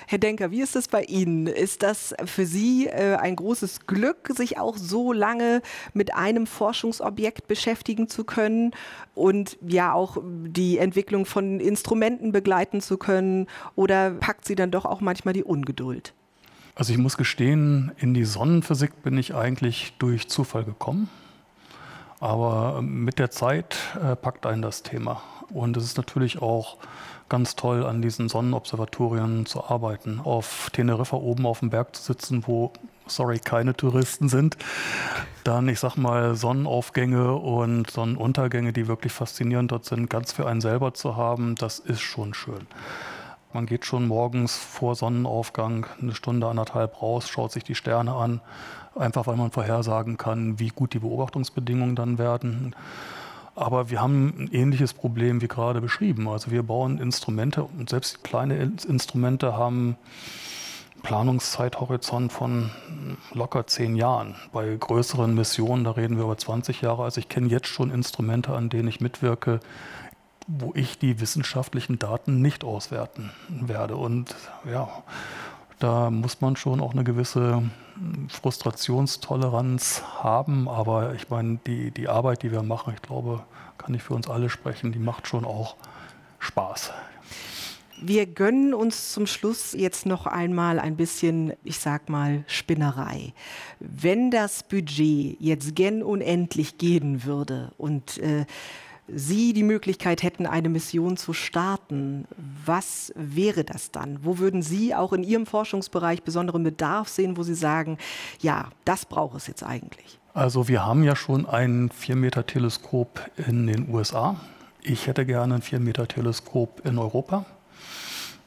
[0.05, 1.47] Herr Denker, wie ist das bei Ihnen?
[1.47, 5.63] Ist das für Sie äh, ein großes Glück, sich auch so lange
[5.95, 8.73] mit einem Forschungsobjekt beschäftigen zu können
[9.15, 13.47] und ja auch die Entwicklung von Instrumenten begleiten zu können?
[13.75, 16.13] Oder packt Sie dann doch auch manchmal die Ungeduld?
[16.75, 21.09] Also ich muss gestehen, in die Sonnenphysik bin ich eigentlich durch Zufall gekommen.
[22.19, 25.23] Aber mit der Zeit äh, packt einen das Thema.
[25.49, 26.77] Und es ist natürlich auch
[27.31, 30.19] ganz toll, an diesen Sonnenobservatorien zu arbeiten.
[30.21, 32.73] Auf Teneriffa oben auf dem Berg zu sitzen, wo,
[33.07, 34.57] sorry, keine Touristen sind.
[35.45, 40.59] Dann, ich sag mal, Sonnenaufgänge und Sonnenuntergänge, die wirklich faszinierend dort sind, ganz für einen
[40.59, 42.67] selber zu haben, das ist schon schön.
[43.53, 48.41] Man geht schon morgens vor Sonnenaufgang eine Stunde, anderthalb raus, schaut sich die Sterne an,
[48.93, 52.75] einfach weil man vorhersagen kann, wie gut die Beobachtungsbedingungen dann werden.
[53.55, 56.27] Aber wir haben ein ähnliches Problem wie gerade beschrieben.
[56.27, 58.55] Also wir bauen Instrumente und selbst kleine
[58.87, 59.97] Instrumente haben
[61.03, 62.69] Planungszeithorizont von
[63.33, 64.35] locker zehn Jahren.
[64.53, 67.03] Bei größeren Missionen, da reden wir über 20 Jahre.
[67.03, 69.59] Also ich kenne jetzt schon Instrumente, an denen ich mitwirke,
[70.47, 73.95] wo ich die wissenschaftlichen Daten nicht auswerten werde.
[73.95, 74.35] Und
[74.69, 74.89] ja,
[75.81, 77.63] da muss man schon auch eine gewisse
[78.29, 80.67] Frustrationstoleranz haben.
[80.69, 83.43] Aber ich meine, die, die Arbeit, die wir machen, ich glaube,
[83.77, 85.75] kann ich für uns alle sprechen, die macht schon auch
[86.39, 86.91] Spaß.
[88.03, 93.33] Wir gönnen uns zum Schluss jetzt noch einmal ein bisschen, ich sag mal, Spinnerei.
[93.79, 98.45] Wenn das Budget jetzt gen unendlich gehen würde und äh,
[99.13, 102.25] Sie die Möglichkeit hätten, eine Mission zu starten,
[102.65, 104.19] was wäre das dann?
[104.23, 107.97] Wo würden Sie auch in Ihrem Forschungsbereich besonderen Bedarf sehen, wo Sie sagen,
[108.39, 110.19] ja, das braucht es jetzt eigentlich?
[110.33, 114.37] Also wir haben ja schon ein 4-Meter-Teleskop in den USA.
[114.81, 117.45] Ich hätte gerne ein 4-Meter-Teleskop in Europa.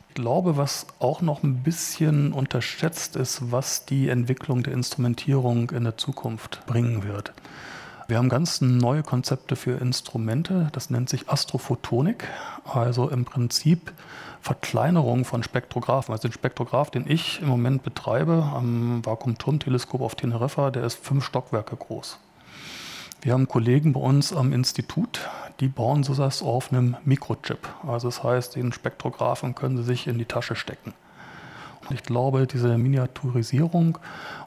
[0.09, 5.85] Ich glaube, was auch noch ein bisschen unterschätzt ist, was die Entwicklung der Instrumentierung in
[5.85, 7.33] der Zukunft bringen wird.
[8.15, 12.29] Wir haben ganz neue Konzepte für Instrumente, das nennt sich Astrophotonik,
[12.65, 13.93] also im Prinzip
[14.41, 16.13] Verkleinerung von Spektrographen.
[16.13, 21.25] Also den Spektrograph, den ich im Moment betreibe am Vakuumturmteleskop auf Teneriffa, der ist fünf
[21.25, 22.21] Stockwerke groß.
[23.21, 27.69] Wir haben Kollegen bei uns am Institut, die bauen so das auf einem Mikrochip.
[27.85, 30.95] Also das heißt, den Spektrographen können sie sich in die Tasche stecken.
[31.89, 33.99] Und ich glaube, diese Miniaturisierung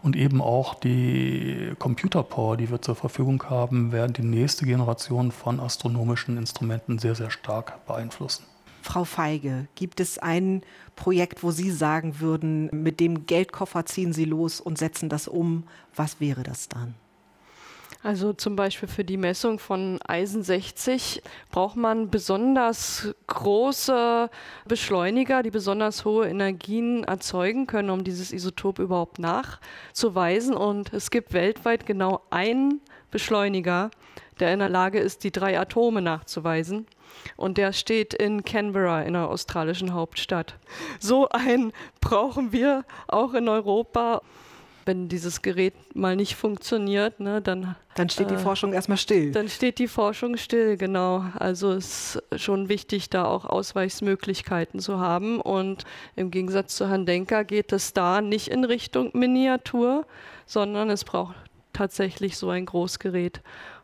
[0.01, 5.59] und eben auch die Computerpower, die wir zur Verfügung haben, werden die nächste Generation von
[5.59, 8.43] astronomischen Instrumenten sehr, sehr stark beeinflussen.
[8.81, 10.61] Frau Feige, gibt es ein
[10.95, 15.65] Projekt, wo Sie sagen würden, mit dem Geldkoffer ziehen Sie los und setzen das um?
[15.95, 16.95] Was wäre das dann?
[18.03, 21.21] Also zum Beispiel für die Messung von Eisen 60
[21.51, 24.29] braucht man besonders große
[24.65, 30.55] Beschleuniger, die besonders hohe Energien erzeugen können, um dieses Isotop überhaupt nachzuweisen.
[30.55, 33.89] Und es gibt weltweit genau einen Beschleuniger,
[34.39, 36.85] der in der Lage ist, die drei Atome nachzuweisen.
[37.35, 40.55] Und der steht in Canberra, in der australischen Hauptstadt.
[40.99, 44.21] So einen brauchen wir auch in Europa
[44.87, 47.75] wenn dieses Gerät mal nicht funktioniert, ne, dann.
[47.95, 49.31] Dann steht die äh, Forschung erstmal still.
[49.31, 51.25] Dann steht die Forschung still, genau.
[51.37, 55.41] Also es ist schon wichtig, da auch Ausweichsmöglichkeiten zu haben.
[55.41, 55.83] Und
[56.15, 60.05] im Gegensatz zu Herrn Denker geht es da nicht in Richtung Miniatur,
[60.45, 61.35] sondern es braucht
[61.73, 63.41] tatsächlich so ein Großgerät,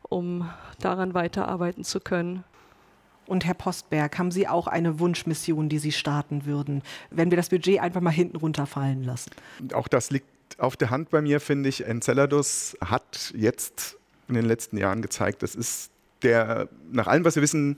[0.10, 0.50] um
[0.80, 2.44] daran weiterarbeiten zu können.
[3.26, 7.50] Und Herr Postberg, haben Sie auch eine Wunschmission, die Sie starten würden, wenn wir das
[7.50, 9.32] Budget einfach mal hinten runterfallen lassen?
[9.74, 10.28] Auch das liegt
[10.58, 11.86] auf der Hand bei mir, finde ich.
[11.86, 13.98] Enceladus hat jetzt
[14.28, 15.92] in den letzten Jahren gezeigt, das ist
[16.22, 17.76] der, nach allem, was wir wissen,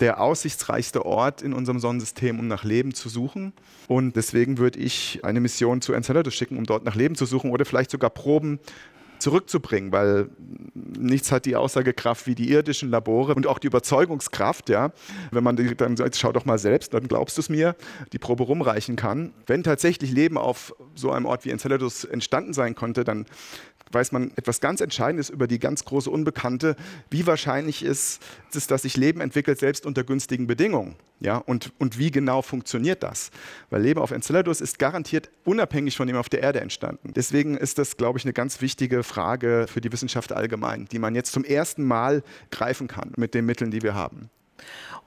[0.00, 3.52] der aussichtsreichste Ort in unserem Sonnensystem, um nach Leben zu suchen.
[3.88, 7.50] Und deswegen würde ich eine Mission zu Enceladus schicken, um dort nach Leben zu suchen
[7.50, 8.60] oder vielleicht sogar Proben
[9.18, 10.28] zurückzubringen, weil
[10.74, 14.92] nichts hat die Aussagekraft wie die irdischen Labore und auch die Überzeugungskraft, ja.
[15.30, 17.76] Wenn man dann sagt, schau doch mal selbst, dann glaubst du es mir,
[18.12, 19.32] die Probe rumreichen kann.
[19.46, 23.26] Wenn tatsächlich Leben auf so einem Ort wie Enceladus entstanden sein konnte, dann
[23.92, 26.76] weiß man etwas ganz Entscheidendes über die ganz große Unbekannte.
[27.10, 28.22] Wie wahrscheinlich ist
[28.54, 30.96] es, dass sich Leben entwickelt, selbst unter günstigen Bedingungen?
[31.20, 33.30] Ja, und, und wie genau funktioniert das?
[33.70, 37.12] Weil Leben auf Enceladus ist garantiert unabhängig von dem auf der Erde entstanden.
[37.14, 41.14] Deswegen ist das, glaube ich, eine ganz wichtige Frage für die Wissenschaft allgemein, die man
[41.14, 44.30] jetzt zum ersten Mal greifen kann mit den Mitteln, die wir haben.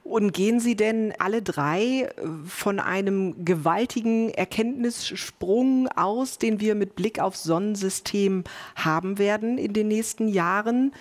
[0.04, 2.10] Und gehen Sie denn alle drei äh,
[2.46, 8.44] von einem gewaltigen Erkenntnissprung aus, den wir mit Blick aufs Sonnensystem
[8.74, 10.92] haben werden in den nächsten Jahren?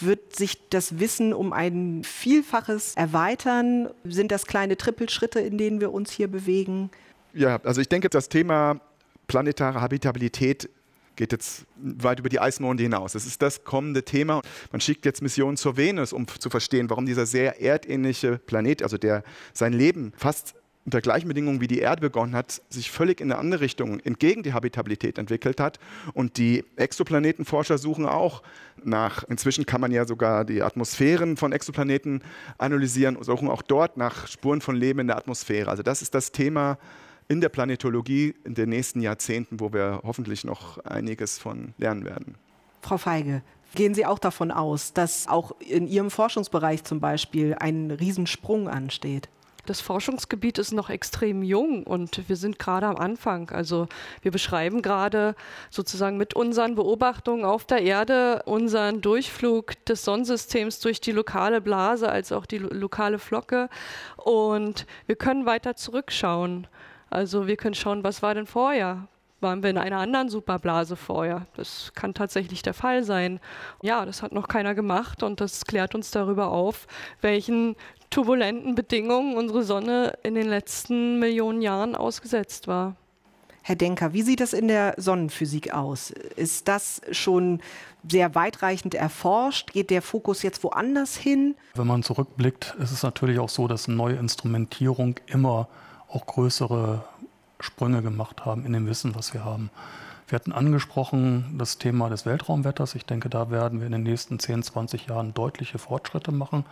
[0.00, 3.88] Wird sich das Wissen um ein Vielfaches erweitern?
[4.04, 6.90] Sind das kleine Trippelschritte, in denen wir uns hier bewegen?
[7.32, 8.80] Ja, also ich denke, das Thema
[9.26, 10.68] planetare Habitabilität
[11.16, 13.12] geht jetzt weit über die Eismonde hinaus.
[13.12, 14.42] Das ist das kommende Thema.
[14.72, 18.98] Man schickt jetzt Missionen zur Venus, um zu verstehen, warum dieser sehr erdähnliche Planet, also
[18.98, 20.54] der sein Leben fast
[20.84, 24.42] unter gleichen Bedingungen wie die Erde begonnen hat, sich völlig in eine andere Richtung entgegen
[24.42, 25.78] die Habitabilität entwickelt hat.
[26.12, 28.42] Und die Exoplanetenforscher suchen auch
[28.82, 32.22] nach, inzwischen kann man ja sogar die Atmosphären von Exoplaneten
[32.58, 35.70] analysieren, suchen auch dort nach Spuren von Leben in der Atmosphäre.
[35.70, 36.78] Also das ist das Thema
[37.28, 42.34] in der Planetologie in den nächsten Jahrzehnten, wo wir hoffentlich noch einiges von lernen werden.
[42.82, 43.42] Frau Feige,
[43.74, 49.28] gehen Sie auch davon aus, dass auch in Ihrem Forschungsbereich zum Beispiel ein Riesensprung ansteht?
[49.66, 53.48] Das Forschungsgebiet ist noch extrem jung und wir sind gerade am Anfang.
[53.48, 53.88] Also
[54.20, 55.34] wir beschreiben gerade
[55.70, 62.10] sozusagen mit unseren Beobachtungen auf der Erde unseren Durchflug des Sonnensystems durch die lokale Blase
[62.10, 63.70] als auch die lokale Flocke
[64.16, 66.66] und wir können weiter zurückschauen.
[67.14, 69.06] Also wir können schauen, was war denn vorher?
[69.40, 71.46] Waren wir in einer anderen Superblase vorher?
[71.54, 73.38] Das kann tatsächlich der Fall sein.
[73.82, 76.88] Ja, das hat noch keiner gemacht und das klärt uns darüber auf,
[77.20, 77.76] welchen
[78.10, 82.96] turbulenten Bedingungen unsere Sonne in den letzten Millionen Jahren ausgesetzt war.
[83.62, 86.10] Herr Denker, wie sieht das in der Sonnenphysik aus?
[86.10, 87.60] Ist das schon
[88.08, 89.72] sehr weitreichend erforscht?
[89.72, 91.54] Geht der Fokus jetzt woanders hin?
[91.76, 95.68] Wenn man zurückblickt, ist es natürlich auch so, dass neue Instrumentierung immer
[96.14, 97.04] auch größere
[97.60, 99.70] Sprünge gemacht haben in dem Wissen, was wir haben.
[100.28, 102.94] Wir hatten angesprochen das Thema des Weltraumwetters.
[102.94, 106.64] Ich denke, da werden wir in den nächsten 10, 20 Jahren deutliche Fortschritte machen.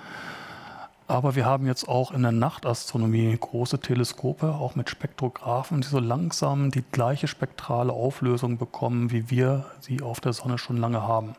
[1.07, 5.99] Aber wir haben jetzt auch in der Nachtastronomie große Teleskope, auch mit Spektrographen, die so
[5.99, 11.34] langsam die gleiche spektrale Auflösung bekommen, wie wir sie auf der Sonne schon lange haben.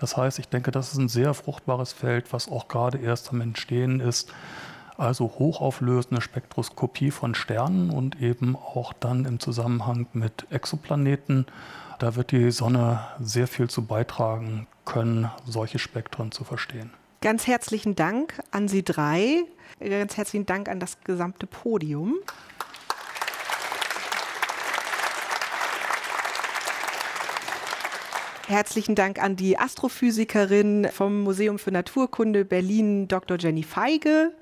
[0.00, 3.40] Das heißt, ich denke, das ist ein sehr fruchtbares Feld, was auch gerade erst am
[3.40, 4.32] Entstehen ist.
[4.96, 11.46] Also hochauflösende Spektroskopie von Sternen und eben auch dann im Zusammenhang mit Exoplaneten.
[11.98, 16.90] Da wird die Sonne sehr viel zu beitragen können, solche Spektren zu verstehen.
[17.20, 19.44] Ganz herzlichen Dank an Sie drei.
[19.80, 22.14] Ganz herzlichen Dank an das gesamte Podium.
[28.48, 33.38] Herzlichen Dank an die Astrophysikerin vom Museum für Naturkunde Berlin, Dr.
[33.38, 34.32] Jenny Feige.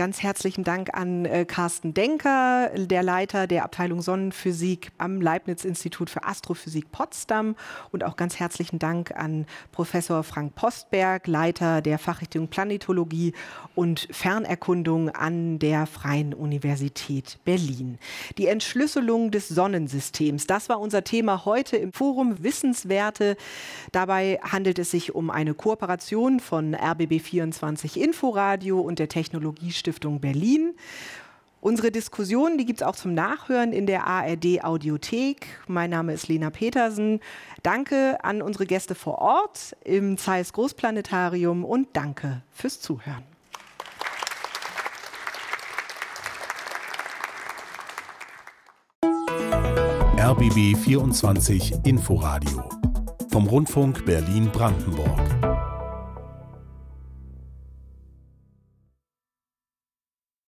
[0.00, 6.24] Ganz herzlichen Dank an äh, Carsten Denker, der Leiter der Abteilung Sonnenphysik am Leibniz-Institut für
[6.24, 7.54] Astrophysik Potsdam.
[7.92, 13.34] Und auch ganz herzlichen Dank an Professor Frank Postberg, Leiter der Fachrichtung Planetologie
[13.74, 17.98] und Fernerkundung an der Freien Universität Berlin.
[18.38, 23.36] Die Entschlüsselung des Sonnensystems, das war unser Thema heute im Forum Wissenswerte.
[23.92, 30.74] Dabei handelt es sich um eine Kooperation von RBB24 Inforadio und der Technologiestiftung Stiftung Berlin.
[31.60, 35.46] Unsere Diskussion, die gibt es auch zum Nachhören in der ARD Audiothek.
[35.66, 37.18] Mein Name ist Lena Petersen.
[37.64, 43.24] Danke an unsere Gäste vor Ort im Zeiss Großplanetarium und danke fürs Zuhören.
[50.16, 52.68] RBB 24 Inforadio
[53.28, 55.39] vom Rundfunk Berlin-Brandenburg.